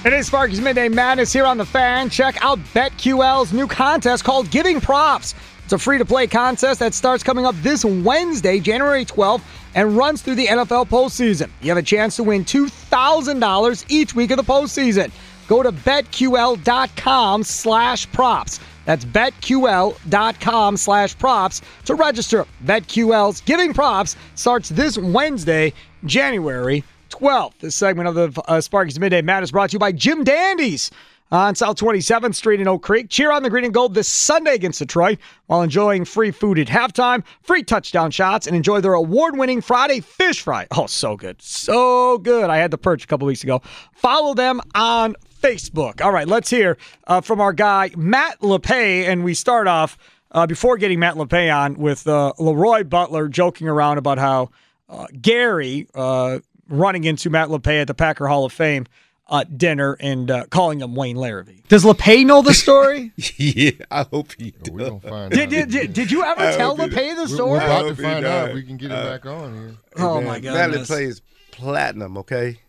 [0.04, 2.10] It is Sparky's Midday Madness here on the fan.
[2.10, 5.36] Check out BetQL's new contest called Giving Props.
[5.64, 9.44] It's a free to play contest that starts coming up this Wednesday, January 12th,
[9.76, 11.52] and runs through the NFL postseason.
[11.62, 15.12] You have a chance to win $2,000 each week of the postseason.
[15.48, 18.60] Go to betql.com slash props.
[18.86, 22.48] That's betql.com slash props to register.
[22.66, 25.74] BetQL's Giving Props starts this Wednesday,
[26.06, 26.84] January
[27.22, 27.60] 12th.
[27.60, 30.90] This segment of the uh, Sparky's Midday Madness is brought to you by Jim Dandy's
[31.30, 33.10] on South 27th Street in Oak Creek.
[33.10, 36.66] Cheer on the green and gold this Sunday against Detroit while enjoying free food at
[36.66, 40.66] halftime, free touchdown shots, and enjoy their award winning Friday fish fry.
[40.72, 41.40] Oh, so good.
[41.44, 42.50] So good.
[42.50, 43.62] I had the perch a couple weeks ago.
[43.94, 46.02] Follow them on Facebook.
[46.02, 49.08] All right, let's hear uh, from our guy, Matt LePay.
[49.08, 49.96] And we start off
[50.32, 54.50] uh, before getting Matt LePay on with uh, Leroy Butler joking around about how
[54.90, 56.40] uh, Gary uh,
[56.72, 58.86] running into Matt LePay at the Packer Hall of Fame
[59.28, 61.66] uh, dinner and uh, calling him Wayne Larrivee.
[61.68, 63.12] Does LePay know the story?
[63.38, 64.72] yeah, I hope he does.
[64.74, 65.50] We're gonna find did, out.
[65.50, 67.52] did, did, did you ever I tell hope he LePay the We're- story?
[67.52, 68.50] We're about to find out.
[68.50, 69.76] if We can get him Uh, back on here.
[69.98, 70.90] Oh, Man, my Madeline goodness.
[70.90, 72.60] is platinum, okay?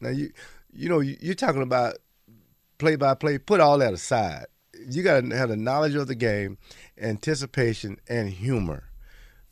[0.00, 0.30] Now you
[0.72, 1.96] you know you, you're talking about
[2.78, 3.38] play by play.
[3.38, 4.46] Put all that aside.
[4.88, 6.58] You got to have the knowledge of the game,
[7.20, 8.84] anticipation, and humor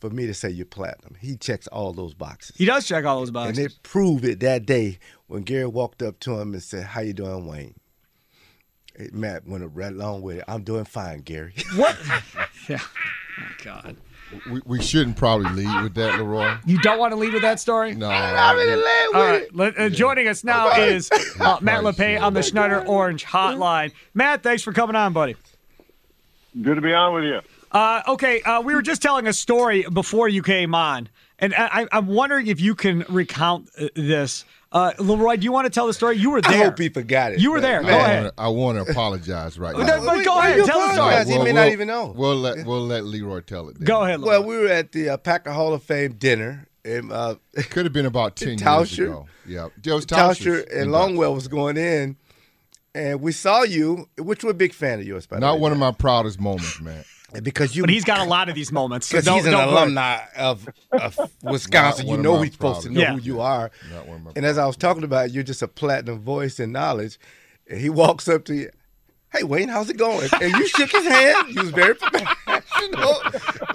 [0.09, 1.17] for me to say you're platinum.
[1.19, 2.55] He checks all those boxes.
[2.57, 3.57] He does check all those boxes.
[3.59, 3.79] And boxes.
[3.79, 7.15] they proved it that day when Gary walked up to him and said, "How you
[7.15, 7.75] doing, Wayne?"
[8.97, 10.45] Hey, Matt went right along with it.
[10.47, 11.55] I'm doing fine, Gary.
[11.77, 11.97] What?
[12.69, 12.81] yeah.
[12.81, 13.97] Oh, God.
[14.51, 16.55] We, we shouldn't probably lead with that, Leroy.
[16.67, 17.95] You don't want to lead with that story?
[17.95, 18.09] No.
[18.09, 19.55] I really led with All right, it.
[19.57, 20.85] let- uh, joining us now Bye-bye.
[20.87, 23.93] is uh, Matt LePay on the Schneider Orange Hotline.
[24.13, 25.35] Matt, thanks for coming on, buddy.
[26.61, 27.41] Good to be on with you.
[27.75, 31.09] Uh, okay, uh, we were just telling a story before you came on,
[31.41, 34.45] and I, I- I'm wondering if you can recount uh, this.
[34.71, 36.17] Uh, Leroy, do you want to tell the story?
[36.17, 36.53] You were there.
[36.63, 37.41] I hope he forgot it.
[37.41, 37.81] You were there.
[37.81, 38.23] I Go man, ahead.
[38.25, 40.05] wanna- I want to apologize right No, now.
[40.05, 40.65] but go why ahead.
[40.67, 40.99] Tell the story.
[41.09, 41.29] apologize?
[41.29, 42.13] He may not even know.
[42.17, 43.79] We'll let we'll let Leroy tell it.
[43.79, 43.85] Then.
[43.87, 44.31] Go ahead, Leroy.
[44.41, 47.35] Well, we were at the uh, Packer Hall of Fame dinner, and uh,
[47.71, 49.27] Could have been about ten years ago.
[49.47, 52.17] Yeah, it was Tauscher and Longwell was going in,
[52.95, 55.47] and we saw you, which we're a big fan of yours, by the way.
[55.49, 57.05] Not way, one of my proudest moments, man.
[57.43, 59.09] Because you but he's got a lot of these moments.
[59.09, 62.07] Because don't, he's an don't alumni of, of Wisconsin.
[62.07, 63.13] You know he's supposed to know Yeah.
[63.15, 63.71] who you are.
[63.93, 66.61] Not one of my And as I was talking about, you're just a platinum voice
[66.61, 67.19] and knowledge.
[67.69, 68.71] And he walks up to you,
[69.33, 71.49] "Hey Wayne, how's it going?" And you shook his hand.
[71.49, 73.15] He was very professional.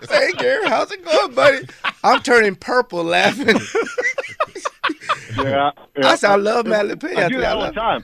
[0.04, 1.67] Say, "Hey Gary, how's it going, buddy?"
[2.04, 3.60] I'm turning purple laughing.
[5.38, 5.72] Yeah,
[6.04, 8.04] I said, "I love Matt LePay." I do said, that all the time.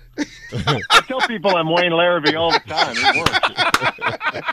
[0.68, 2.96] I tell people I'm Wayne Larrivee all the time.
[2.98, 3.16] It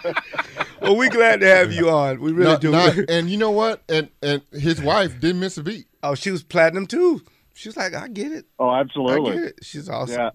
[0.04, 0.41] works.
[0.82, 2.20] Well, we're glad to have you on.
[2.20, 2.70] We really Not- do.
[2.72, 3.82] not- and you know what?
[3.88, 5.86] And and his wife didn't miss a beat.
[6.02, 7.22] oh, she was platinum too.
[7.54, 8.46] She was like, "I get it.
[8.58, 9.32] Oh, I absolutely.
[9.32, 10.16] get it." She's awesome.
[10.20, 10.30] Yeah.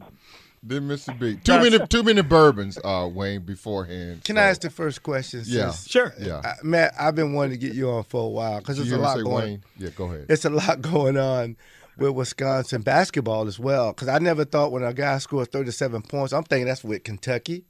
[0.65, 1.43] Didn't miss a beat.
[1.45, 4.23] Too many too many bourbons, uh, Wayne, beforehand.
[4.23, 5.43] Can so- I ask the first question?
[5.45, 5.71] Yeah.
[5.71, 6.13] Sure.
[6.19, 6.41] Yeah.
[6.43, 8.91] uh, Matt, I've been wanting to get you on for a while because Did there's
[8.91, 9.35] you a lot say going.
[9.45, 9.63] Wayne?
[9.77, 10.25] Yeah, go ahead.
[10.29, 11.57] It's a lot going on
[11.97, 13.91] with Wisconsin basketball as well.
[13.93, 17.65] Because I never thought when a guy scored 37 points, I'm thinking that's with Kentucky.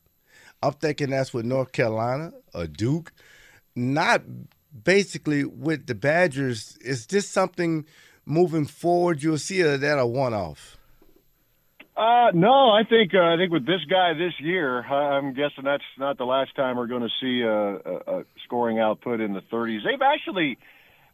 [0.61, 3.11] I'm thinking that's with North Carolina or Duke.
[3.75, 4.23] Not
[4.83, 6.77] basically with the Badgers.
[6.81, 7.85] Is this something
[8.25, 10.77] moving forward you'll see that a one off?
[11.95, 15.83] Uh, no, I think uh, I think with this guy this year, I'm guessing that's
[15.97, 19.41] not the last time we're going to see a, a, a scoring output in the
[19.41, 19.79] 30s.
[19.83, 20.59] They've actually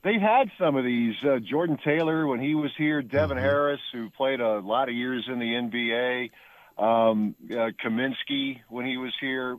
[0.04, 1.16] they've had some of these.
[1.24, 5.24] Uh, Jordan Taylor when he was here, Devin Harris who played a lot of years
[5.32, 6.32] in the NBA,
[6.78, 9.58] um, uh, Kaminsky when he was here.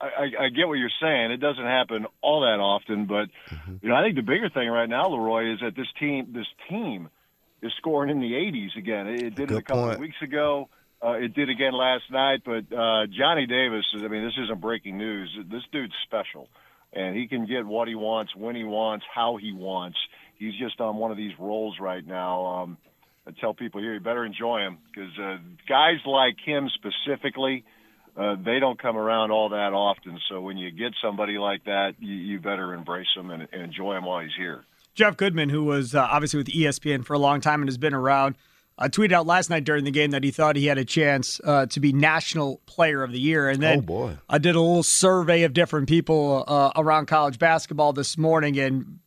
[0.00, 1.32] I, I, I get what you're saying.
[1.32, 3.28] It doesn't happen all that often, but
[3.82, 6.46] you know I think the bigger thing right now, Leroy, is that this team this
[6.68, 7.08] team
[7.62, 9.06] is scoring in the 80s again.
[9.08, 9.94] It, it did it a couple point.
[9.94, 10.68] of weeks ago.
[11.04, 13.84] Uh, it did again last night, but uh, Johnny Davis.
[13.94, 15.36] I mean, this isn't breaking news.
[15.50, 16.48] This dude's special,
[16.92, 19.98] and he can get what he wants, when he wants, how he wants.
[20.36, 22.46] He's just on one of these rolls right now.
[22.46, 22.78] Um,
[23.26, 25.36] I tell people here, you better enjoy him because uh,
[25.68, 27.64] guys like him specifically,
[28.16, 30.18] uh, they don't come around all that often.
[30.28, 33.96] So when you get somebody like that, you, you better embrace him and, and enjoy
[33.96, 34.64] him while he's here.
[34.94, 37.94] Jeff Goodman, who was uh, obviously with ESPN for a long time and has been
[37.94, 38.36] around,
[38.76, 41.40] uh, tweeted out last night during the game that he thought he had a chance
[41.44, 43.48] uh, to be National Player of the Year.
[43.48, 44.16] And then Oh, boy.
[44.28, 48.98] I did a little survey of different people uh, around college basketball this morning, and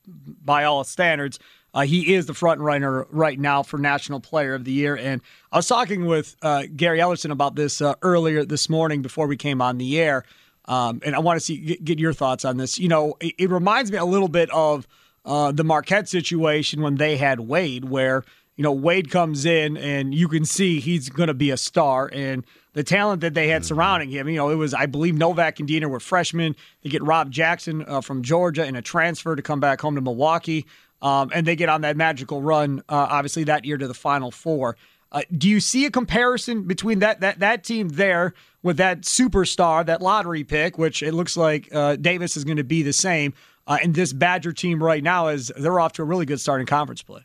[0.43, 1.37] by all standards,
[1.75, 4.95] uh, he is the front runner right now for National Player of the Year.
[4.95, 5.21] And
[5.51, 9.35] I was talking with uh, Gary Ellerson about this uh, earlier this morning before we
[9.35, 10.23] came on the air,
[10.67, 12.79] um, and I want to see get, your thoughts on this.
[12.79, 14.87] You know, it, it reminds me a little bit of
[15.25, 18.23] uh, the Marquette situation when they had Wade, where
[18.55, 22.09] you know Wade comes in and you can see he's going to be a star,
[22.11, 24.29] and the talent that they had surrounding him.
[24.29, 26.55] You know, it was I believe Novak and Diener were freshmen.
[26.83, 30.01] They get Rob Jackson uh, from Georgia in a transfer to come back home to
[30.01, 30.65] Milwaukee,
[31.01, 32.79] um, and they get on that magical run.
[32.89, 34.77] Uh, obviously that year to the Final Four.
[35.11, 38.33] Uh, do you see a comparison between that that that team there
[38.63, 42.63] with that superstar, that lottery pick, which it looks like uh, Davis is going to
[42.63, 43.33] be the same,
[43.67, 46.59] uh, and this Badger team right now is they're off to a really good start
[46.59, 47.21] in conference play.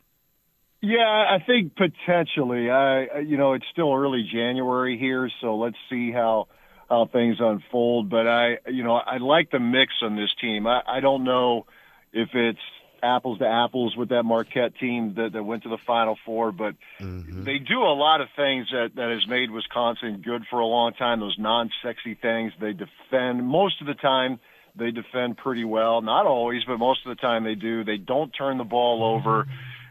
[0.81, 2.71] Yeah, I think potentially.
[2.71, 6.47] I, you know, it's still early January here, so let's see how
[6.89, 8.09] how things unfold.
[8.09, 10.65] But I, you know, I like the mix on this team.
[10.65, 11.65] I, I don't know
[12.13, 12.59] if it's
[13.03, 16.75] apples to apples with that Marquette team that, that went to the Final Four, but
[16.99, 20.93] they do a lot of things that that has made Wisconsin good for a long
[20.93, 21.19] time.
[21.19, 22.53] Those non-sexy things.
[22.59, 24.39] They defend most of the time.
[24.75, 26.01] They defend pretty well.
[26.01, 27.83] Not always, but most of the time they do.
[27.83, 29.45] They don't turn the ball over.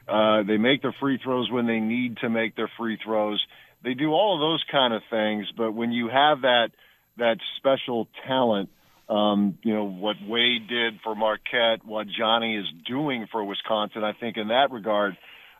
[0.08, 3.44] Uh, they make their free throws when they need to make their free throws.
[3.84, 5.46] They do all of those kind of things.
[5.56, 6.70] But when you have that
[7.18, 8.70] that special talent,
[9.10, 14.04] um, you know what Wade did for Marquette, what Johnny is doing for Wisconsin.
[14.04, 15.16] I think in that regard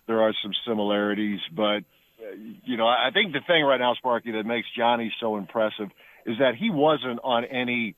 [0.07, 1.41] there are some similarities.
[1.55, 1.83] But
[2.21, 5.89] uh, you know, I think the thing right now, Sparky, that makes Johnny so impressive
[6.27, 7.97] is that he wasn't on any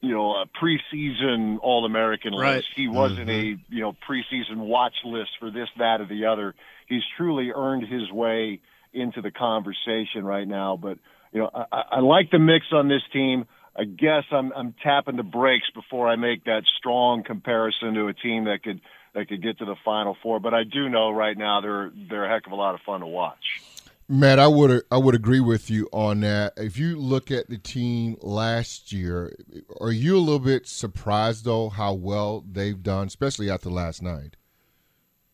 [0.00, 2.56] you know, a preseason All American Right.
[2.56, 2.68] list.
[2.74, 6.54] He wasn't a you know preseason watch list for this, that, or the other.
[6.88, 8.60] He's truly earned his way
[8.92, 10.78] into the conversation right now.
[10.80, 10.98] But
[11.32, 13.46] you know, I I like the mix on this team.
[13.76, 18.14] I guess I'm I'm tapping the brakes before I make that strong comparison to a
[18.14, 18.80] team that could
[19.14, 20.40] that could get to the Final Four.
[20.40, 23.00] But I do know right now they're they're a heck of a lot of fun
[23.00, 23.62] to watch.
[24.08, 26.54] Matt, I would I would agree with you on that.
[26.56, 29.36] If you look at the team last year,
[29.80, 34.36] are you a little bit surprised though how well they've done, especially after last night?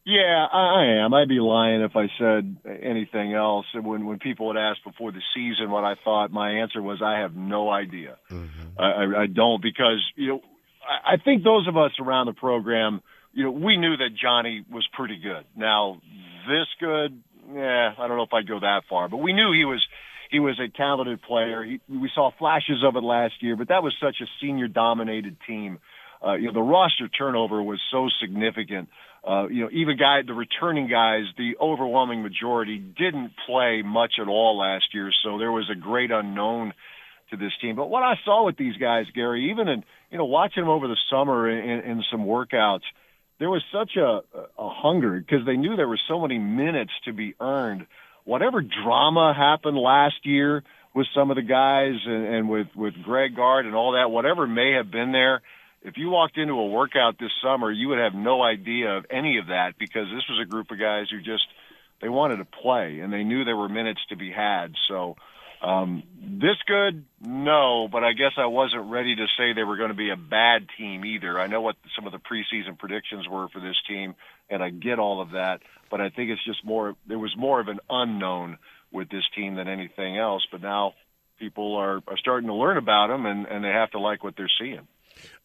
[0.07, 1.13] Yeah, I I am.
[1.15, 3.67] I'd be lying if I said anything else.
[3.75, 7.19] When when people would ask before the season what I thought, my answer was I
[7.19, 8.17] have no idea.
[8.79, 10.41] I, I, I don't because you know
[10.89, 13.03] I, I think those of us around the program,
[13.33, 15.45] you know, we knew that Johnny was pretty good.
[15.57, 16.01] Now
[16.47, 17.21] this good,
[17.53, 19.85] yeah, I don't know if I'd go that far, but we knew he was
[20.31, 21.65] he was a talented player.
[21.65, 25.37] He, we saw flashes of it last year, but that was such a senior dominated
[25.49, 25.81] team.
[26.25, 28.89] Uh, you know, the roster turnover was so significant.
[29.27, 34.29] Uh, you know, even guy, the returning guys, the overwhelming majority didn't play much at
[34.29, 35.11] all last year.
[35.25, 36.73] So there was a great unknown
[37.31, 37.75] to this team.
[37.75, 40.87] But what I saw with these guys, Gary, even in, you know, watching them over
[40.87, 42.85] the summer in, in, some workouts,
[43.41, 44.21] there was such a,
[44.59, 47.87] a hunger because they knew there were so many minutes to be earned.
[48.25, 50.63] Whatever drama happened last year
[50.95, 54.47] with some of the guys and, and with, with Greg Gard and all that, whatever
[54.47, 55.43] may have been there,
[55.87, 59.39] if you walked into a workout this summer, you would have no idea of any
[59.39, 61.47] of that because this was a group of guys who just
[62.03, 64.75] they wanted to play and they knew there were minutes to be had.
[64.89, 65.15] So
[65.63, 69.91] um, this good, no, but I guess I wasn't ready to say they were going
[69.91, 71.39] to be a bad team either.
[71.39, 74.17] I know what some of the preseason predictions were for this team,
[74.51, 76.97] and I get all of that, but I think it's just more.
[77.07, 78.59] There was more of an unknown
[78.91, 80.45] with this team than anything else.
[80.51, 80.95] But now
[81.39, 84.35] people are are starting to learn about them, and and they have to like what
[84.37, 84.87] they're seeing.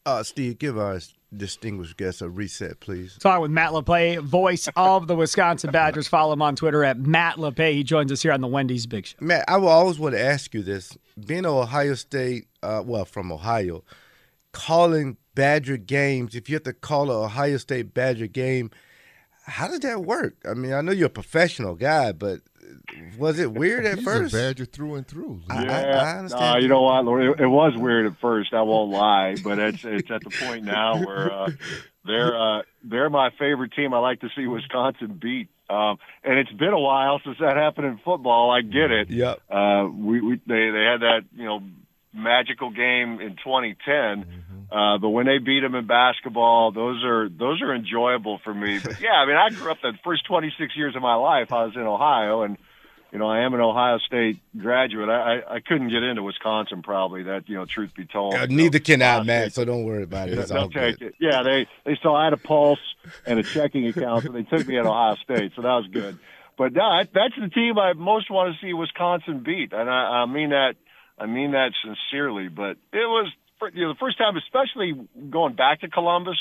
[0.06, 0.99] Uh, Steve, give our
[1.36, 3.18] distinguished guest a reset, please.
[3.20, 6.08] Talking with Matt LePay, voice of the Wisconsin Badgers.
[6.08, 7.74] Follow him on Twitter at Matt LePay.
[7.74, 9.18] He joins us here on the Wendy's Big Show.
[9.20, 10.97] Matt, I will always want to ask you this.
[11.26, 13.84] Being an Ohio State, uh, well, from Ohio,
[14.54, 18.72] calling Badger games, if you have to call an Ohio State Badger game,
[19.45, 20.36] how does that work?
[20.49, 22.41] I mean, I know you're a professional guy, but
[23.18, 24.34] was it weird at He's first?
[24.34, 25.41] a Badger through and through.
[25.49, 26.55] I, Yeah, I, I understand.
[26.55, 27.05] Uh, you know what?
[27.05, 28.53] Lord, It, it was weird at first.
[28.53, 31.49] I won't lie, but it's it's at the point now where uh,
[32.05, 33.93] they're uh, they're my favorite team.
[33.93, 35.49] I like to see Wisconsin beat.
[35.70, 38.51] Um, and it's been a while since that happened in football.
[38.51, 39.09] I get it.
[39.09, 39.39] Yep.
[39.49, 41.62] Uh, we, we they they had that you know
[42.14, 44.26] magical game in 2010.
[44.72, 48.80] Uh, but when they beat them in basketball, those are those are enjoyable for me.
[48.80, 51.51] But yeah, I mean, I grew up the first 26 years of my life.
[51.51, 52.57] I was in Ohio, and
[53.12, 55.09] you know, I am an Ohio State graduate.
[55.09, 57.24] I, I, I couldn't get into Wisconsin, probably.
[57.24, 60.30] That you know, truth be told, Uh, neither can I, Matt, so don't worry about
[60.30, 60.38] it.
[60.38, 61.07] It's They'll take good.
[61.09, 61.16] it.
[61.20, 62.80] Yeah, they they saw I had a pulse
[63.26, 66.18] and a checking account, so they took me at Ohio State, so that was good.
[66.57, 70.22] But no, that- that's the team I most want to see Wisconsin beat, and I,
[70.24, 70.76] I mean that
[71.22, 72.47] I mean that sincerely.
[72.49, 73.32] But it was
[73.74, 74.93] you know the first time, especially
[75.30, 76.38] going back to Columbus.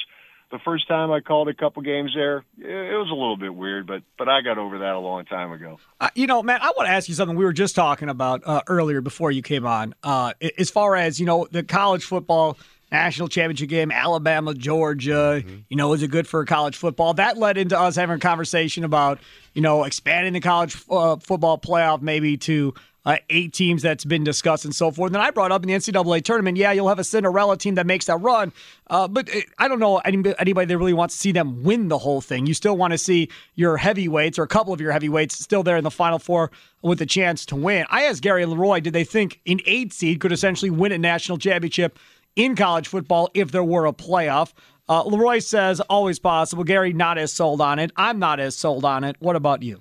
[0.51, 3.55] The first time I called a couple games there, it, it was a little bit
[3.55, 5.79] weird, but but I got over that a long time ago.
[6.01, 8.43] Uh, you know, Matt, I want to ask you something we were just talking about
[8.45, 9.95] uh, earlier before you came on.
[10.03, 12.59] Uh, as far as, you know, the college football
[12.91, 17.15] national championship game, Alabama, Georgia, you know, is it good for college football?
[17.15, 19.21] That led into us having a conversation about,
[19.55, 22.75] you know, expanding the college uh, football playoff maybe to
[23.05, 25.09] uh, eight teams that's been discussed and so forth.
[25.09, 27.75] And then I brought up in the NCAA tournament, yeah, you'll have a Cinderella team
[27.77, 28.53] that makes that run,
[28.89, 31.89] uh, but it, I don't know any, anybody that really wants to see them win
[31.89, 32.47] the whole thing.
[32.47, 35.77] You still want to see your heavyweights or a couple of your heavyweights still there
[35.77, 36.51] in the Final Four
[36.83, 37.87] with a chance to win.
[37.91, 41.39] I asked Gary Leroy, did they think an eight seed could essentially win a national
[41.39, 41.99] championship
[42.37, 44.53] in college football if there were a playoff?
[44.89, 46.65] Uh, Leroy says always possible.
[46.65, 47.93] Gary not as sold on it.
[47.97, 49.15] I'm not as sold on it.
[49.21, 49.81] What about you?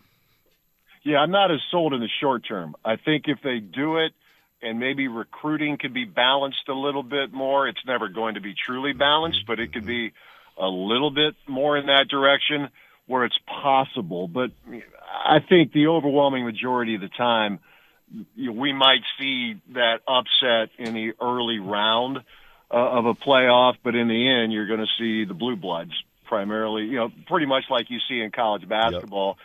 [1.04, 2.76] Yeah, I'm not as sold in the short term.
[2.84, 4.14] I think if they do it
[4.62, 8.54] and maybe recruiting could be balanced a little bit more, it's never going to be
[8.54, 10.12] truly balanced, but it could be
[10.58, 12.70] a little bit more in that direction
[13.08, 14.28] where it's possible.
[14.28, 14.52] But
[15.26, 17.60] I think the overwhelming majority of the time,
[18.38, 22.18] we might see that upset in the early round
[22.72, 25.92] uh, of a playoff, but in the end, you're going to see the blue bloods
[26.26, 29.38] primarily, you know, pretty much like you see in college basketball.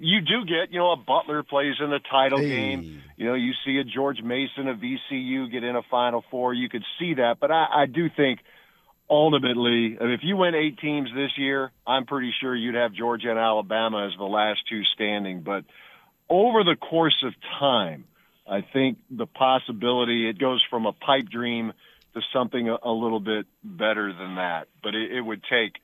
[0.00, 3.02] You do get, you know, a Butler plays in the title game.
[3.16, 6.54] You know, you see a George Mason a VCU get in a Final Four.
[6.54, 8.40] You could see that, but I, I do think
[9.08, 13.38] ultimately, if you win eight teams this year, I'm pretty sure you'd have Georgia and
[13.38, 15.42] Alabama as the last two standing.
[15.42, 15.64] But
[16.28, 18.04] over the course of time,
[18.48, 21.72] I think the possibility it goes from a pipe dream
[22.14, 24.68] to something a, a little bit better than that.
[24.82, 25.74] But it, it would take,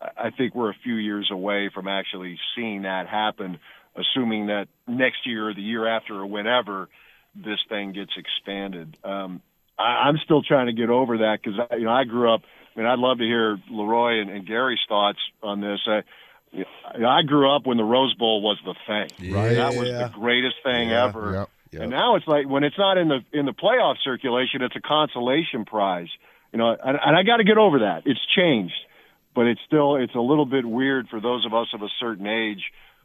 [0.00, 3.58] I think we're a few years away from actually seeing that happen,
[3.96, 6.88] assuming that next year or the year after or whenever
[7.34, 8.96] this thing gets expanded.
[9.04, 9.40] Um,
[9.78, 12.42] I, I'm still trying to get over that because you know I grew up.
[12.76, 15.80] I mean, I'd love to hear Leroy and, and Gary's thoughts on this.
[15.86, 16.02] I,
[17.04, 19.32] I grew up when the Rose Bowl was the thing.
[19.32, 19.54] Right.
[19.54, 21.04] That was the greatest thing Yeah.
[21.06, 21.32] ever.
[21.32, 21.50] Yep.
[21.72, 21.82] Yep.
[21.82, 24.80] And now it's like when it's not in the in the playoff circulation, it's a
[24.80, 26.08] consolation prize.
[26.52, 28.02] You know, and, and I got to get over that.
[28.06, 28.74] It's changed,
[29.34, 32.26] but it's still it's a little bit weird for those of us of a certain
[32.26, 32.62] age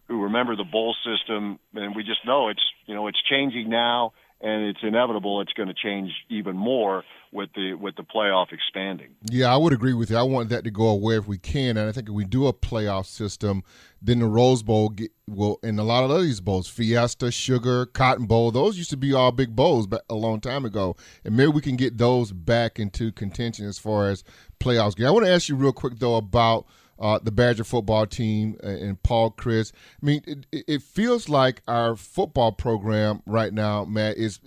[0.08, 4.14] who remember the bowl system, and we just know it's you know it's changing now,
[4.42, 5.42] and it's inevitable.
[5.42, 9.10] It's going to change even more with the with the playoff expanding.
[9.30, 10.18] Yeah, I would agree with you.
[10.18, 12.48] I want that to go away if we can, and I think if we do
[12.48, 13.64] a playoff system,
[14.02, 18.26] then the Rose Bowl get, will, and a lot of these bowls, Fiesta, Sugar, Cotton
[18.26, 21.52] Bowl, those used to be all big bowls but a long time ago, and maybe
[21.52, 24.24] we can get those back into contention as far as
[24.60, 25.04] playoffs.
[25.04, 26.66] I want to ask you real quick though about
[27.00, 29.72] uh, the Badger football team and, Paul Chryst.
[30.02, 34.40] I mean, it, it- it feels like our football program right now, Matt, is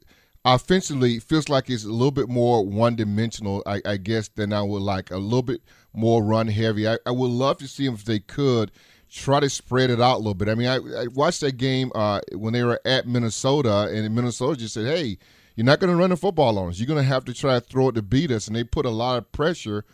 [0.44, 4.62] offensively feels like it's a little bit more one dimensional, I, I guess, than I
[4.62, 5.10] would like.
[5.10, 6.88] A little bit more run heavy.
[6.88, 8.72] I, I would love to see them if they could
[9.10, 10.48] try to spread it out a little bit.
[10.48, 14.58] I mean, I, I watched that game uh, when they were at Minnesota, and Minnesota
[14.58, 15.18] just said, "Hey,
[15.54, 16.78] you're not going to run the football on us.
[16.78, 18.86] You're going to have to try to throw it to beat us." And they put
[18.86, 19.84] a lot of pressure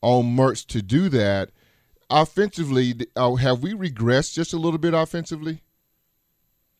[0.00, 1.50] on Mertz to do that.
[2.10, 5.60] Offensively, uh, have we regressed just a little bit offensively?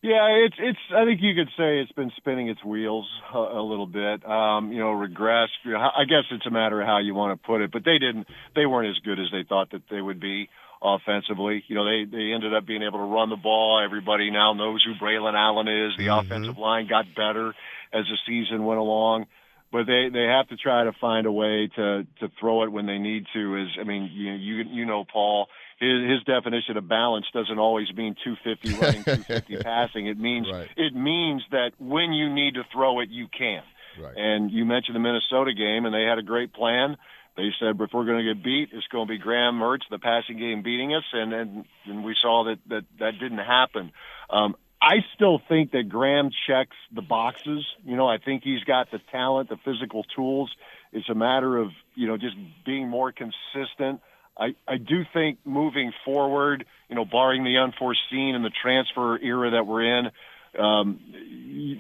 [0.01, 0.79] Yeah, it's it's.
[0.97, 4.25] I think you could say it's been spinning its wheels a, a little bit.
[4.25, 5.49] Um, you know, regress.
[5.65, 7.73] You know, I guess it's a matter of how you want to put it.
[7.73, 8.29] But they didn't.
[8.55, 10.49] They weren't as good as they thought that they would be
[10.81, 11.65] offensively.
[11.67, 13.83] You know, they they ended up being able to run the ball.
[13.85, 15.99] Everybody now knows who Braylon Allen is.
[15.99, 17.49] The offensive line got better
[17.93, 19.27] as the season went along.
[19.73, 22.87] But they they have to try to find a way to to throw it when
[22.87, 23.57] they need to.
[23.63, 25.47] Is I mean, you you you know, Paul.
[25.81, 30.09] His, his definition of balance doesn't always mean 250 running, 250 passing.
[30.09, 30.69] It means Right.
[30.77, 33.63] it means that when you need to throw it, you can.
[34.03, 34.17] Right.
[34.17, 36.97] And you mentioned the Minnesota game, and they had a great plan.
[37.37, 40.01] They said if we're going to get beat, it's going to be Graham Mertz, the
[40.01, 43.93] passing game, beating us, and and, and we saw that that that didn't happen.
[44.31, 47.65] Um, I still think that Graham checks the boxes.
[47.85, 50.51] You know, I think he's got the talent, the physical tools.
[50.93, 54.01] It's a matter of you know just being more consistent.
[54.39, 59.51] I, I do think moving forward, you know, barring the unforeseen and the transfer era
[59.51, 60.11] that we're in,
[60.57, 61.01] um,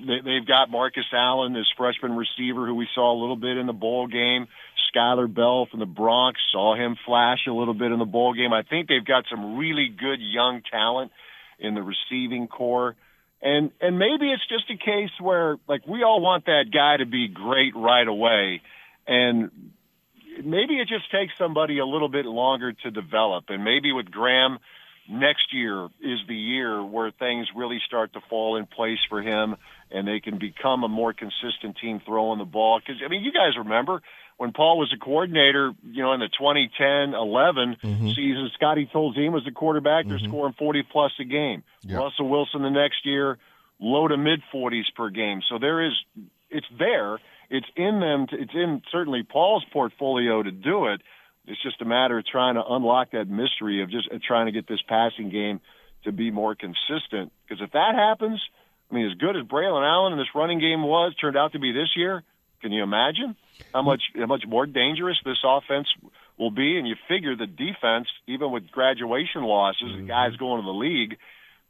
[0.06, 3.66] they, they've got Markus Allen, this freshman receiver who we saw a little bit in
[3.66, 4.48] the bowl game.
[4.94, 8.52] Skyler Bell from the Bronx saw him flash a little bit in the bowl game.
[8.52, 11.12] I think they've got some really good young talent
[11.58, 12.96] in the receiving corps.
[13.40, 17.06] And and maybe it's just a case where like we all want that guy to
[17.06, 18.62] be great right away.
[19.06, 19.72] And
[20.44, 23.44] maybe it just takes somebody a little bit longer to develop.
[23.48, 24.58] And maybe with Graham,
[25.08, 29.56] next year is the year where things really start to fall in place for him
[29.90, 32.78] and they can become a more consistent team throwing the ball.
[32.78, 34.02] Because, I mean, you guys remember
[34.38, 37.76] when Paul was a coordinator, you know, in the 2010 11
[38.14, 40.06] season, Scotty Tolzien was the quarterback.
[40.06, 41.64] They're scoring 40 plus a game.
[41.82, 41.98] Yeah.
[41.98, 43.36] Russell Wilson the next year,
[43.80, 45.42] low to mid 40s per game.
[45.50, 45.92] So there is,
[46.50, 47.18] it's there.
[47.50, 48.28] It's in them.
[48.28, 51.02] To, it's in certainly Paul's portfolio to do it.
[51.46, 54.52] It's just a matter of trying to unlock that mystery of just uh, trying to
[54.52, 55.60] get this passing game
[56.04, 57.32] to be more consistent.
[57.42, 58.40] Because if that happens,
[58.90, 61.58] I mean, as good as Braylon Allen and this running game was turned out to
[61.58, 62.22] be this year,
[62.60, 63.36] can you imagine
[63.72, 65.88] how much how much more dangerous this offense
[66.38, 66.78] will be?
[66.78, 71.16] And you figure the defense, even with graduation losses and guys going to the league,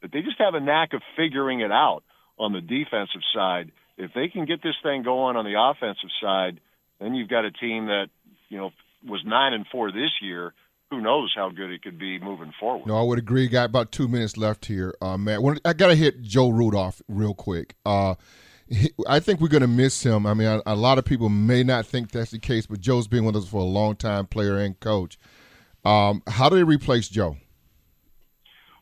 [0.01, 2.03] that they just have a knack of figuring it out
[2.37, 3.71] on the defensive side.
[3.97, 6.59] If they can get this thing going on the offensive side,
[6.99, 8.07] then you've got a team that
[8.49, 8.71] you know
[9.05, 10.53] was nine and four this year.
[10.89, 12.87] Who knows how good it could be moving forward?
[12.87, 13.47] No, I would agree.
[13.47, 15.39] Got about two minutes left here, uh, Matt.
[15.63, 17.75] I got to hit Joe Rudolph real quick.
[17.85, 18.15] Uh,
[18.69, 20.25] he- I think we're going to miss him.
[20.25, 23.07] I mean, a, a lot of people may not think that's the case, but Joe's
[23.07, 25.17] been with us for a long time, player and coach.
[25.83, 27.37] Um, how do they replace Joe?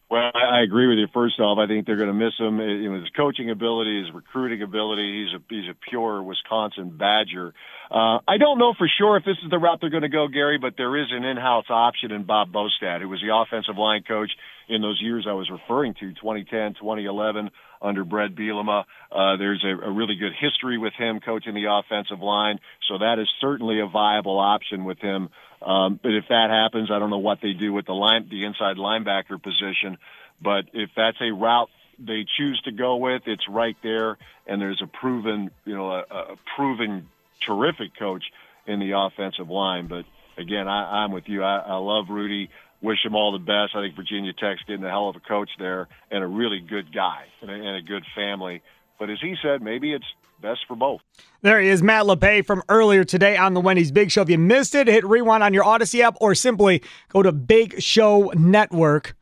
[0.10, 1.08] Well, I agree with you.
[1.14, 2.60] First off, I think they're going to miss him.
[2.60, 5.26] His coaching ability, his recruiting ability.
[5.26, 7.54] He's a he's a pure Wisconsin Badger.
[7.92, 10.30] Uh, I don't know for sure if this is the route they're going to go,
[10.30, 14.04] Gary, but there is an in-house option in Bob Bostad, who was the offensive line
[14.08, 14.32] coach
[14.70, 17.50] in those years I was referring to, 2010, 2011,
[17.82, 18.86] under Bret Bielema.
[19.12, 23.20] Uh, there's a, a really good history with him coaching the offensive line, so that
[23.20, 25.30] is certainly a viable option with him.
[25.62, 28.46] Um, but if that happens, I don't know what they do with the line, the
[28.46, 29.98] inside linebacker position.
[30.42, 31.70] But if that's a route
[32.00, 36.06] they choose to go with, it's right there, and there's a proven, you know, a,
[36.12, 37.10] a proven
[37.42, 38.24] terrific coach
[38.68, 39.88] in the offensive line.
[39.88, 40.06] But
[40.38, 41.44] again, I, I'm with you.
[41.44, 42.50] I, I love Rudy.
[42.82, 43.76] Wish him all the best.
[43.76, 46.94] I think Virginia Tech's getting a hell of a coach there and a really good
[46.94, 48.62] guy and a, and a good family.
[49.00, 50.06] But as he said, maybe it's
[50.42, 51.02] best for both.
[51.42, 54.22] There he is, Matt LePay from earlier today on the Wendy's Big Show.
[54.22, 57.82] If you missed it, hit rewind on your Audacy app or simply go to Big
[57.82, 59.16] Show Network,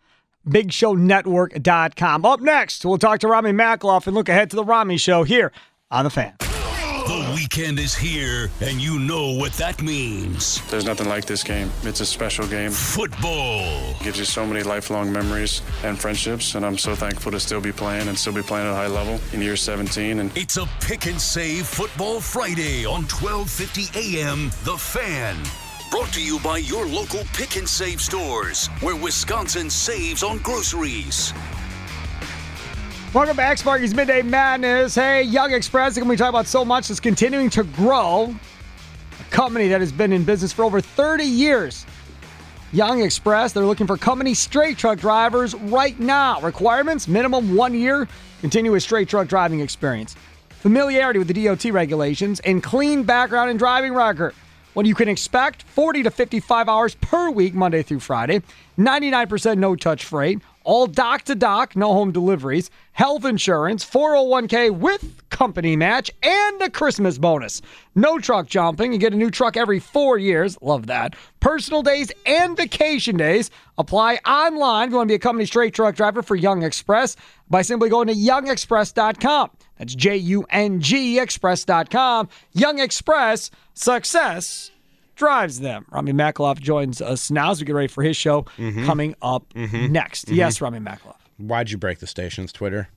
[0.47, 2.25] bigshownetwork.com.
[2.25, 5.51] Up next, we'll talk to Rami Makloff and look ahead to the Rami Show here
[5.89, 6.35] on The Fan.
[7.05, 10.59] The weekend is here, and you know what that means.
[10.71, 11.69] There's nothing like this game.
[11.83, 12.71] It's a special game.
[12.71, 13.93] Football.
[14.03, 17.71] gives you so many lifelong memories and friendships, and I'm so thankful to still be
[17.71, 20.19] playing and still be playing at a high level in year 17.
[20.19, 25.37] And It's a pick and save football Friday on 1250 AM The Fan.
[25.91, 31.33] Brought to you by your local pick and save stores, where Wisconsin saves on groceries.
[33.15, 34.95] Welcome back, Sparky's Midday Madness.
[34.95, 38.35] Hey, Jung Express, and we talk about so much that's continuing to grow.
[39.21, 41.85] A company that has been in business for over 30 years.
[42.73, 46.41] Jung Express, they're looking for company straight truck drivers right now.
[46.41, 48.05] Requirements minimum one year,
[48.41, 50.17] continuous straight truck driving experience,
[50.49, 54.35] familiarity with the DOT regulations, and clean background and driving record.
[54.73, 58.41] What you can expect 40 to 55 hours per week, Monday through Friday,
[58.77, 65.29] 99% no touch freight, all dock to dock, no home deliveries, health insurance, 401k with
[65.29, 67.61] company match, and a Christmas bonus.
[67.95, 68.91] No truck jumping.
[68.91, 70.57] You get a new truck every four years.
[70.61, 71.15] Love that.
[71.39, 73.51] Personal days and vacation days.
[73.77, 77.15] Apply online if you want to be a company straight truck driver for Jung Express
[77.49, 79.51] by simply going to jungexpress.com.
[79.77, 82.29] That's J U N G Express.com.
[82.53, 84.71] Jung Express, success
[85.15, 85.85] drives them.
[85.91, 88.85] Rami Makloff joins us now as we get ready for his show Mhm.
[88.85, 89.89] coming up Mhm.
[89.91, 90.27] next.
[90.27, 90.35] Mhm.
[90.35, 91.15] Yes, Rami Makloff.
[91.37, 92.89] Why'd you break the station's Twitter?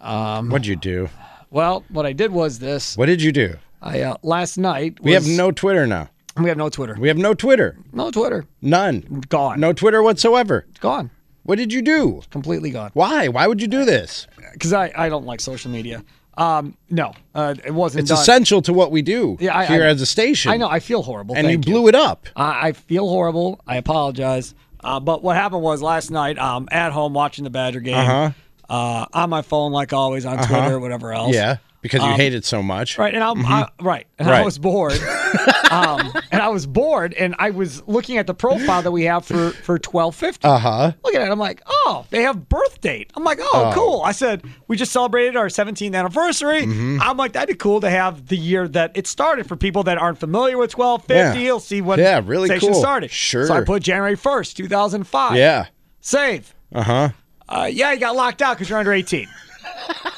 [0.00, 1.08] Um, What'd you do?
[1.50, 2.96] Well, what I did was this.
[2.96, 3.56] What did you do?
[3.80, 6.08] I uh, last night We have no Twitter now.
[6.36, 6.96] we have no Twitter.
[6.98, 7.76] We have no Twitter.
[7.92, 8.44] No Twitter.
[8.62, 9.22] None.
[9.28, 9.60] Gone.
[9.60, 10.64] No Twitter whatsoever.
[10.70, 11.10] It's gone.
[11.44, 12.22] What did you do?
[12.30, 12.90] Completely gone.
[12.94, 13.26] Why?
[13.28, 14.26] Why would you do this?
[14.52, 16.02] Because I, I don't like social media.
[16.36, 18.02] Um, no, uh, it wasn't.
[18.02, 18.18] It's done.
[18.20, 20.50] essential to what we do Yeah, I, here I, as a station.
[20.50, 20.68] I know.
[20.68, 21.36] I feel horrible.
[21.36, 22.26] And you Thank blew it up.
[22.34, 23.60] I, I feel horrible.
[23.66, 24.54] I apologize.
[24.82, 28.30] Uh, but what happened was last night, um, at home watching the Badger game, Uh-huh.
[28.68, 30.46] uh, on my phone like always, on Uh-huh.
[30.60, 31.34] Twitter, whatever else.
[31.34, 32.98] Yeah, because you Um, hate it so much.
[32.98, 33.50] Right, and I'm Mhm.
[33.50, 34.98] I, right, and I was bored,
[35.70, 39.24] um, and I was bored, and I was looking at the profile that we have
[39.24, 40.46] for for twelve fifty.
[40.46, 40.92] Uh huh.
[41.04, 41.30] Look at it.
[41.30, 43.10] I'm like, oh, they have birth date.
[43.14, 43.72] I'm like, oh, Oh.
[43.74, 44.02] cool.
[44.02, 46.62] I said we just celebrated our 17th anniversary.
[46.62, 46.98] Mhm.
[47.00, 49.98] I'm like, that'd be cool to have the year that it started for people that
[49.98, 51.38] aren't familiar with 1250.
[51.38, 51.44] Yeah.
[51.46, 52.80] You'll see when Yeah, really station cool.
[52.80, 53.10] started.
[53.10, 53.46] Sure.
[53.46, 55.36] So I put January 1st, 2005.
[55.36, 55.66] Yeah.
[56.00, 56.54] Save.
[56.74, 57.08] Uh huh.
[57.48, 59.28] Uh, yeah, you got locked out because you're under 18.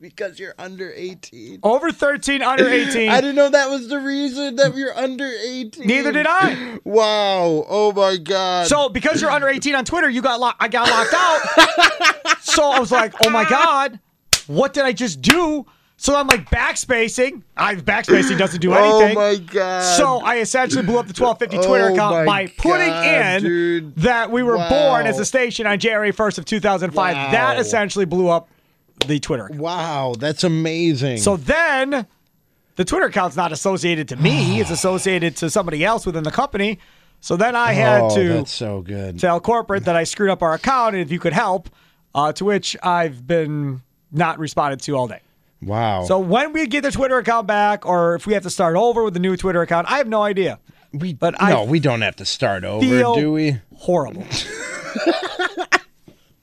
[0.00, 1.60] Because you're under 18.
[1.62, 3.08] Over 13, under 18.
[3.10, 5.86] I didn't know that was the reason that you're under 18.
[5.86, 6.78] Neither did I.
[6.84, 7.64] Wow.
[7.68, 8.66] Oh my God.
[8.68, 10.62] So because you're under 18 on Twitter, you got locked.
[10.62, 12.38] I got locked out.
[12.40, 13.98] so I was like, oh my god,
[14.46, 15.66] what did I just do?
[16.00, 17.42] So I'm like backspacing.
[17.56, 19.18] I backspacing doesn't do oh anything.
[19.18, 19.82] Oh my God.
[19.96, 23.04] So I essentially blew up the 1250 Twitter Oh account by putting God,
[23.36, 23.96] in dude.
[23.96, 24.68] that we were Wow.
[24.68, 27.16] born as a station on January 1st of 2005.
[27.16, 27.30] Wow.
[27.32, 28.48] That essentially blew up
[29.06, 29.46] the Twitter.
[29.46, 29.60] account.
[29.60, 31.18] Wow, that's amazing.
[31.18, 32.06] So then
[32.76, 36.78] the Twitter account's not associated to me, it's associated to somebody else within the company.
[37.20, 39.18] So then I had oh, to That's so good.
[39.18, 41.68] tell corporate that I screwed up our account and if you could help,
[42.14, 43.82] uh, to which I've been
[44.12, 45.20] not responded to all day.
[45.60, 46.04] Wow.
[46.04, 49.02] So when we get the Twitter account back, or if we have to start over
[49.02, 50.60] with the new Twitter account, I have no idea.
[50.92, 53.58] we but no, I we don't have to start over, do we?
[53.74, 54.24] horrible.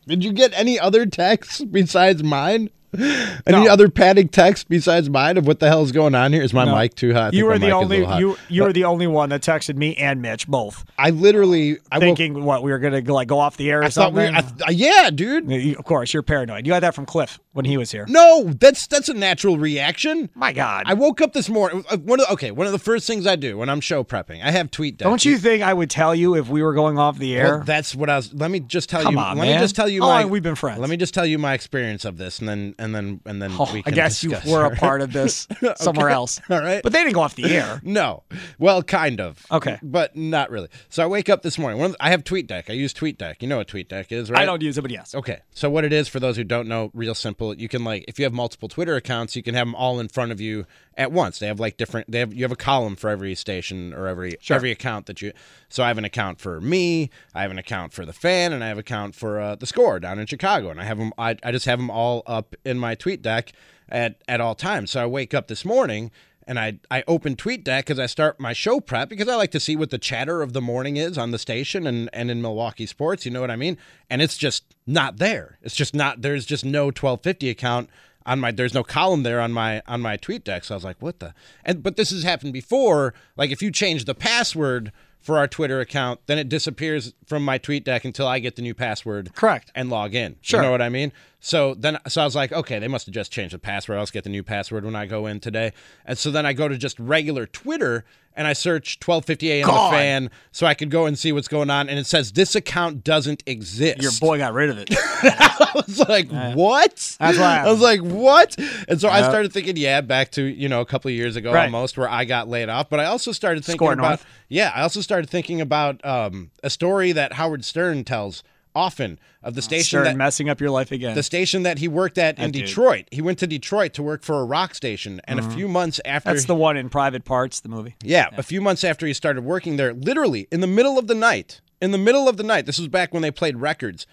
[0.08, 2.70] Did you get any other texts besides mine?
[2.98, 3.68] Any No.
[3.68, 6.42] other panic text besides mine of what the hell is going on here?
[6.42, 6.76] Is my No.
[6.76, 7.34] mic too hot?
[7.34, 7.76] You were the mic is a
[8.06, 11.78] only you you were the only one that texted me and Mitch both, I literally
[11.92, 14.26] I thinking what we were gonna like go off the air or I thought we
[14.26, 14.64] something.
[14.66, 15.50] I, th- yeah, dude.
[15.78, 16.66] Of course, you're paranoid.
[16.68, 18.06] You had that from Cliff when he was here.
[18.10, 20.30] No, that's that's a natural reaction.
[20.36, 21.84] My God, I woke up this morning.
[21.90, 24.04] uh, One of the, okay, one of the first things I do when I'm show
[24.04, 24.98] prepping, I have TweetDeck.
[25.00, 27.58] don't you think I would tell you if we were going off the air?
[27.58, 28.34] Well, that's what I was.
[28.34, 29.20] Let me just tell Come you.
[29.20, 29.56] on, let man.
[29.56, 30.26] me just tell you How my.
[30.26, 30.80] we've been friends?
[30.80, 33.52] Let me just tell you my experience of this, and then and then and then
[33.58, 36.14] Oh, we I guess you were a part of this somewhere Okay.
[36.14, 36.42] else.
[36.50, 37.80] All right, But they didn't go off the air.
[37.84, 38.24] No.
[38.60, 39.46] Well, kind of.
[39.50, 39.80] Okay.
[39.82, 40.68] But not really.
[40.90, 41.80] So I wake up this morning.
[41.80, 42.70] One I have TweetDeck.
[42.70, 43.42] I use TweetDeck.
[43.42, 44.42] You know what TweetDeck is, right?
[44.42, 45.16] I don't use it, but yes.
[45.16, 45.40] Okay.
[45.52, 47.54] So what it is for those who don't know, real simple.
[47.56, 50.08] You can like if you have multiple Twitter accounts, you can have them all in
[50.10, 50.66] front of you
[50.98, 51.40] at once.
[51.40, 52.10] They have like different.
[52.12, 54.56] They have you have a column for every station or every Sure.
[54.56, 55.32] every account that you.
[55.70, 57.10] So I have an account for me.
[57.34, 59.66] I have an account for the fan, and I have an account for uh, the
[59.66, 60.70] score down in Chicago.
[60.70, 61.12] And I have them.
[61.18, 63.52] I, I just have them all up in my TweetDeck
[63.90, 64.92] at at all times.
[64.92, 66.12] So I wake up this morning.
[66.48, 69.60] And I, I open TweetDeck because I start my show prep because I like to
[69.60, 72.86] see what the chatter of the morning is on the station and, and in Milwaukee
[72.86, 73.26] sports.
[73.26, 73.80] You know what I mean?
[74.12, 75.58] And it's just not there.
[75.64, 76.22] It's just not.
[76.22, 77.90] There's just no 1250 account
[78.26, 78.52] on my.
[78.52, 80.66] There's no column there on my on my TweetDeck.
[80.66, 81.34] So I was like, what the?
[81.64, 83.14] And but this has happened before.
[83.38, 87.58] Like if you change the password for our Twitter account, then it disappears from my
[87.58, 89.34] tweet deck until I get the new password.
[89.34, 89.72] Correct.
[89.74, 90.36] And log in.
[90.42, 90.60] Sure.
[90.60, 91.12] You know what I mean?
[91.46, 94.00] So then, so I was like, okay, they must have just changed the password.
[94.00, 95.74] I'll just get the new password when I go in today.
[96.04, 98.04] And so then I go to just regular Twitter
[98.36, 101.70] and I search 1250 AM the fan so I could go and see what's going
[101.70, 101.88] on.
[101.88, 104.02] And it says this account doesn't exist.
[104.02, 104.90] Your boy got rid of it.
[104.98, 106.96] I was like, what?
[107.20, 108.56] That's what I was like, what?
[108.90, 111.54] And so I started thinking, yeah, back to, you know, a couple of years ago
[111.54, 111.66] Right.
[111.66, 112.90] almost where I got laid off.
[112.90, 114.26] But I also started thinking Score about, North.
[114.50, 118.42] yeah, I also started thinking about um, a story that Howard Stern tells
[118.76, 121.16] often of the oh, station Stern that messing up your life again.
[121.16, 122.66] the station that he worked at in dude.
[122.66, 123.08] Detroit.
[123.12, 125.52] He went to Detroit to work for a rock station, and a mm-hmm.
[125.54, 127.96] few months after That's the one in Private Parts, the movie.
[128.04, 131.16] yeah, a few months after he started working there, literally in the middle of the
[131.16, 134.06] night, in the middle of the night, this was back when they played records.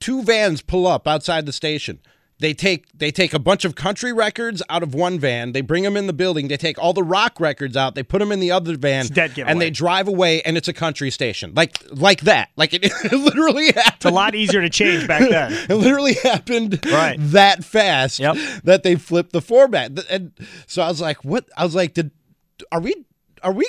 [0.00, 2.00] Two vans pull up outside the station.
[2.42, 5.52] They take they take a bunch of country records out of one van.
[5.52, 6.48] They bring them in the building.
[6.48, 7.94] They take all the rock records out.
[7.94, 9.06] They put them in the other van,
[9.46, 10.42] and they drive away.
[10.42, 12.48] And it's a country station, like like that.
[12.56, 13.94] Like it, it literally happened.
[13.94, 15.52] It's a lot easier to change back then.
[15.70, 17.16] It literally happened Right.
[17.20, 18.36] that fast Yep.
[18.64, 19.92] that they flipped the format.
[20.10, 20.32] And
[20.66, 21.48] so I was like, what?
[21.56, 22.10] I was like, did
[22.72, 22.92] are we
[23.44, 23.66] are we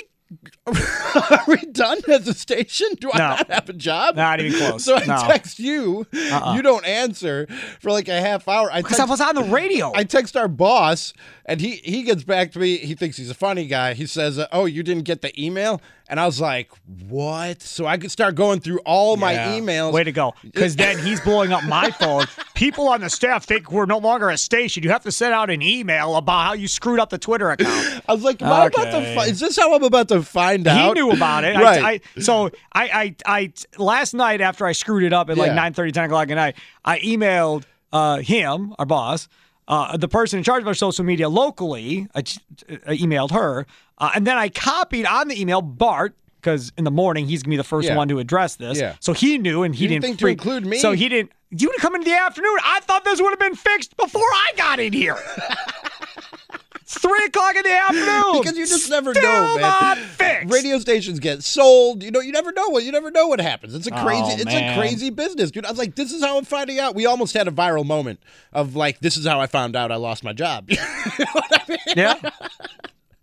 [0.66, 2.88] are we done as a station?
[3.00, 3.28] Do I No.
[3.30, 4.16] not have a job?
[4.16, 4.84] Not even close.
[4.84, 5.16] So I No.
[5.26, 6.06] text you.
[6.12, 6.54] Uh-uh.
[6.56, 7.46] You don't answer
[7.80, 8.70] for like a half hour.
[8.72, 9.92] I Because I was on the radio.
[9.94, 11.12] I text our boss,
[11.46, 12.76] and he he gets back to me.
[12.78, 13.94] He thinks he's a funny guy.
[13.94, 16.70] He says, "Oh, you didn't get the email." And I was like,
[17.08, 17.62] what?
[17.62, 19.52] So I could start going through all my Yeah.
[19.58, 19.92] emails.
[19.92, 20.34] Way to go.
[20.42, 22.26] Because then he's blowing up my phone.
[22.54, 24.82] People on the staff think we're no longer a station.
[24.82, 28.02] You have to send out an email about how you screwed up the Twitter account.
[28.08, 30.66] I was like, am I about to fi- is this how I'm about to find
[30.66, 30.94] out?
[30.96, 31.56] He knew about it.
[31.64, 31.82] Right.
[31.82, 35.48] I, I, so I, I, I, last night after I screwed it up at like
[35.48, 35.54] Yeah.
[35.54, 39.28] 9 10 o'clock at night, I emailed uh, him, our boss,
[39.68, 42.06] uh, the person in charge of our social media locally.
[42.14, 42.40] I, j-
[42.86, 43.66] I emailed her.
[43.98, 46.14] Uh, and then I copied on the email Bart.
[46.40, 47.96] Because in the morning he's gonna be the first Yeah.
[47.96, 48.96] one to address this, Yeah.
[49.00, 50.76] so he knew and he You didn't didn't think to include me?
[50.76, 51.32] So he didn't.
[51.48, 52.58] You would have come in the afternoon.
[52.62, 55.16] I thought this would have been fixed before I got in here.
[56.84, 59.96] it's three o'clock in the afternoon because you just never Still know, man.
[59.96, 60.52] fixed.
[60.52, 62.02] Radio stations get sold.
[62.02, 63.74] You know, you never know what you never know what happens.
[63.74, 64.78] It's a Oh, crazy, it's man.
[64.78, 65.64] a crazy business, dude.
[65.64, 66.94] I was like, this is how I'm finding out.
[66.94, 68.20] We almost had a viral moment
[68.52, 70.70] of like, this is how I found out I lost my job.
[71.96, 72.14] Yeah.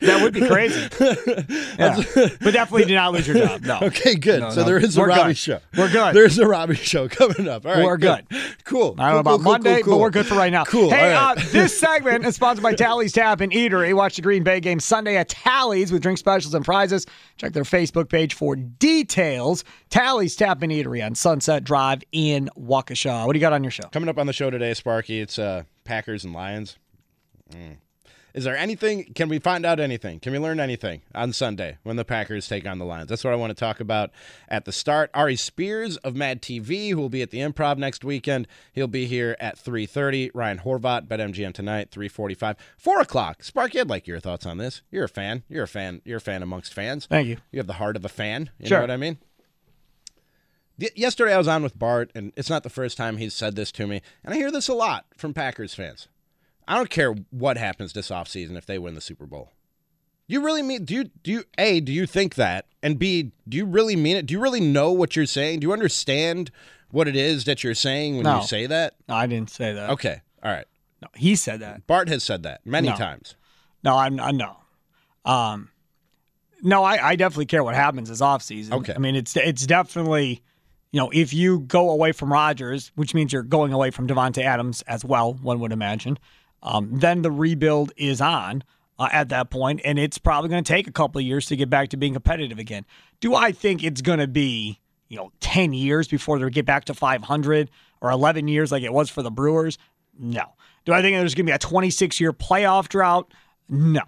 [0.01, 0.87] That would be crazy.
[1.77, 2.01] Yeah.
[2.41, 3.61] but definitely do not lose your job.
[3.61, 3.79] No.
[3.81, 4.41] Okay, good.
[4.41, 4.65] No, so no.
[4.67, 5.37] there is a We're Robbie good.
[5.37, 5.59] show.
[5.77, 6.15] We're good.
[6.15, 7.65] There's a Robbie show coming up.
[7.65, 8.25] All right, We're good.
[8.63, 8.95] Cool.
[8.97, 10.63] I don't know about Cool, cool, cool, Monday, cool, but we're good for right now.
[10.65, 10.89] Cool.
[10.89, 11.37] Hey, right.
[11.37, 13.93] uh, this segment is sponsored by Tally's Tap and Eatery.
[13.93, 17.05] Watch the Green Bay game Sunday at Tally's with drink specials and prizes.
[17.37, 19.63] Check their Facebook page for details.
[19.89, 23.25] Tally's Tap and Eatery on Sunset Drive in Waukesha.
[23.25, 23.87] What do you got on your show?
[23.91, 26.77] Coming up on the show today, Sparky, it's uh, Packers and Lions.
[27.53, 27.77] Mm.
[28.33, 29.11] Is there anything?
[29.13, 30.19] Can we find out anything?
[30.19, 33.09] Can we learn anything on Sunday when the Packers take on the Lions?
[33.09, 34.11] That's what I want to talk about
[34.47, 35.09] at the start.
[35.15, 39.05] Aries Spears of Mad TV, who will be at the Improv next weekend, he'll be
[39.05, 40.31] here at 3.30.
[40.33, 42.55] Ryan Horvat, BetMGM tonight, 3.45.
[42.77, 43.43] 4 o'clock.
[43.43, 44.81] Sparky, I'd like your thoughts on this.
[44.91, 45.43] You're a fan.
[45.49, 46.01] You're a fan.
[46.05, 47.05] You're a fan amongst fans.
[47.07, 47.37] Thank you.
[47.51, 48.49] You have the heart of a fan.
[48.59, 48.77] You Sure.
[48.77, 49.17] know what I mean?
[50.95, 53.71] Yesterday, I was on with Bart, and it's not the first time he's said this
[53.73, 54.01] to me.
[54.23, 56.07] And I hear this a lot from Packers fans.
[56.71, 59.51] I don't care what happens this offseason if they win the Super Bowl.
[60.27, 62.65] You really mean do you do you A, do you think that?
[62.81, 64.25] And B, do you really mean it?
[64.25, 65.59] Do you really know what you're saying?
[65.59, 66.49] Do you understand
[66.89, 68.39] what it is that you're saying when No.
[68.39, 68.95] you say that?
[69.09, 69.89] No, I didn't say that.
[69.89, 70.21] Okay.
[70.41, 70.65] All right.
[71.01, 71.85] No, he said that.
[71.87, 72.95] Bart has said that many No.
[72.95, 73.35] times.
[73.83, 74.55] No, I'm I no.
[75.25, 75.69] Um
[76.63, 78.71] no, I, I definitely care what happens this offseason.
[78.71, 78.93] Okay.
[78.95, 80.41] I mean it's it's definitely
[80.93, 84.43] you know, if you go away from Rodgers, which means you're going away from Davante
[84.43, 86.19] Adams as well, one would imagine,
[86.63, 88.63] um, then the rebuild is on
[88.99, 91.55] uh, at that point, and it's probably going to take a couple of years to
[91.55, 92.85] get back to being competitive again.
[93.19, 96.85] Do I think it's going to be you know ten years before they get back
[96.85, 97.69] to 500
[98.01, 99.77] or 11 years like it was for the Brewers?
[100.17, 100.43] No.
[100.85, 103.31] Do I think there's going to be a 26 year playoff drought?
[103.69, 104.01] No.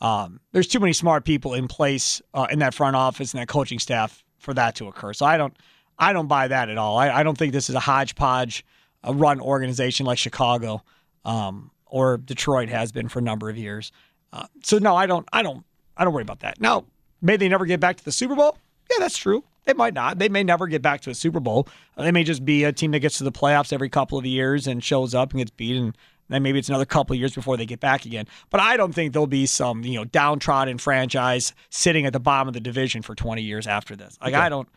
[0.00, 3.48] Um, there's too many smart people in place uh, in that front office and that
[3.48, 5.12] coaching staff for that to occur.
[5.12, 5.56] So I don't,
[5.98, 6.98] I don't buy that at all.
[6.98, 8.64] I, I don't think this is a hodgepodge
[9.06, 10.82] uh, run organization like Chicago
[11.24, 13.92] um, or Detroit has been for a number of years.
[14.32, 15.64] Uh, so no, I don't, I don't,
[15.96, 16.60] I don't worry about that.
[16.60, 16.84] Now,
[17.22, 18.58] may they never get back to the Super Bowl?
[18.90, 19.44] Yeah, that's true.
[19.64, 20.18] They might not.
[20.18, 21.68] They may never get back to a Super Bowl.
[21.96, 24.24] Uh, They may just be a team that gets to the playoffs every couple of
[24.24, 25.94] years and shows up and gets beat, and
[26.30, 28.26] then maybe it's another couple of years before they get back again.
[28.48, 32.48] But I don't think there'll be some you know downtrodden franchise sitting at the bottom
[32.48, 34.16] of the division for 20 years after this.
[34.22, 34.68] Like I don't.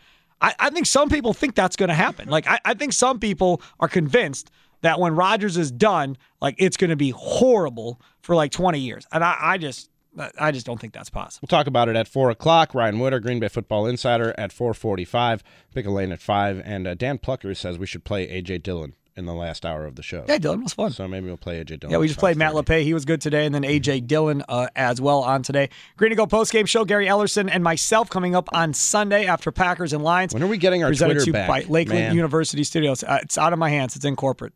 [0.41, 2.27] I, I think some people think that's going to happen.
[2.27, 4.51] Like I, I think some people are convinced
[4.81, 9.05] that when Rodgers is done, like it's going to be horrible for like 20 years,
[9.11, 9.89] and I, I just.
[10.37, 11.47] I just don't think that's possible.
[11.49, 12.75] We'll talk about it at four o'clock.
[12.75, 15.41] Ryan Witter, Green Bay Football Insider, at four forty-five.
[15.73, 18.93] Pick a lane at five, and uh, Dan Plucker says we should play AJ Dillon
[19.15, 20.25] in the last hour of the show.
[20.27, 20.91] Yeah, Dillon was fun.
[20.91, 21.91] So maybe we'll play AJ Dillon.
[21.91, 22.63] Yeah, we just played Matt 5:30.
[22.63, 22.83] LePay.
[22.83, 23.45] He was good today.
[23.45, 25.69] And then AJ Dillon uh, as well on today.
[25.97, 26.85] Green to Go postgame show.
[26.85, 30.33] Gary Ellerson and myself coming up on Sunday after Packers and Lions.
[30.33, 32.15] When are we getting our presented Twitter to back, by Lakeland man?
[32.15, 33.03] University Studios.
[33.03, 33.95] Uh, it's out of my hands.
[33.95, 34.53] It's in corporate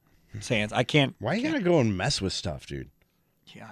[0.48, 0.74] hands.
[0.74, 1.16] I can't.
[1.20, 2.90] Why you gotta go and mess with stuff, dude?
[3.48, 3.70] Yeah.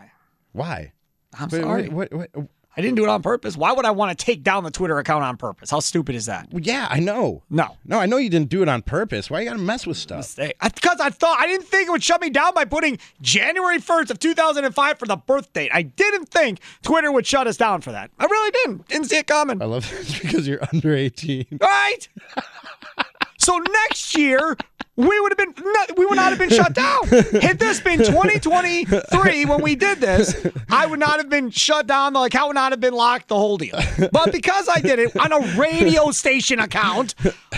[0.51, 0.93] Why?
[1.37, 1.89] I'm Wait, sorry.
[1.89, 3.55] What, what, what, I didn't do it on purpose.
[3.55, 5.69] Why would I want to take down the Twitter account on purpose?
[5.69, 6.51] How stupid is that?
[6.51, 7.43] Well, yeah, I know.
[7.49, 7.77] No.
[7.85, 9.29] No, I know you didn't do it on purpose.
[9.29, 10.35] Why you gotta mess with stuff?
[10.35, 14.09] Because I thought I didn't think it would shut me down by putting January 1st
[14.09, 15.69] of 2005 for the birth date.
[15.73, 18.09] I didn't think Twitter would shut us down for that.
[18.17, 18.87] I really didn't.
[18.87, 19.61] Didn't see it coming.
[19.61, 21.59] I love this because you're under 18.
[21.61, 22.07] Right?
[23.37, 24.57] so next year,
[24.95, 27.07] we would have been not, we would not have been shut down.
[27.41, 30.35] Had this been 2023 when we did this,
[30.69, 32.13] I would not have been shut down.
[32.13, 33.79] Like I would not have been locked the whole deal.
[34.11, 37.15] But because I did it on a radio station account,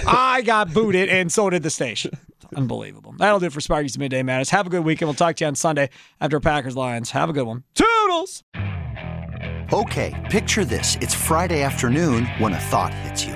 [0.08, 2.12] I got booted, and so did the station.
[2.56, 3.14] Unbelievable.
[3.18, 4.50] That'll do it for Sparky's Midday Madness.
[4.52, 5.08] Have a good weekend.
[5.08, 5.90] We'll talk to you on Sunday
[6.22, 7.12] after Packers Lions.
[7.12, 7.64] Have a good one.
[7.74, 8.44] Toodles.
[9.74, 10.96] Okay, picture this.
[11.02, 13.36] It's Friday afternoon when a thought hits you.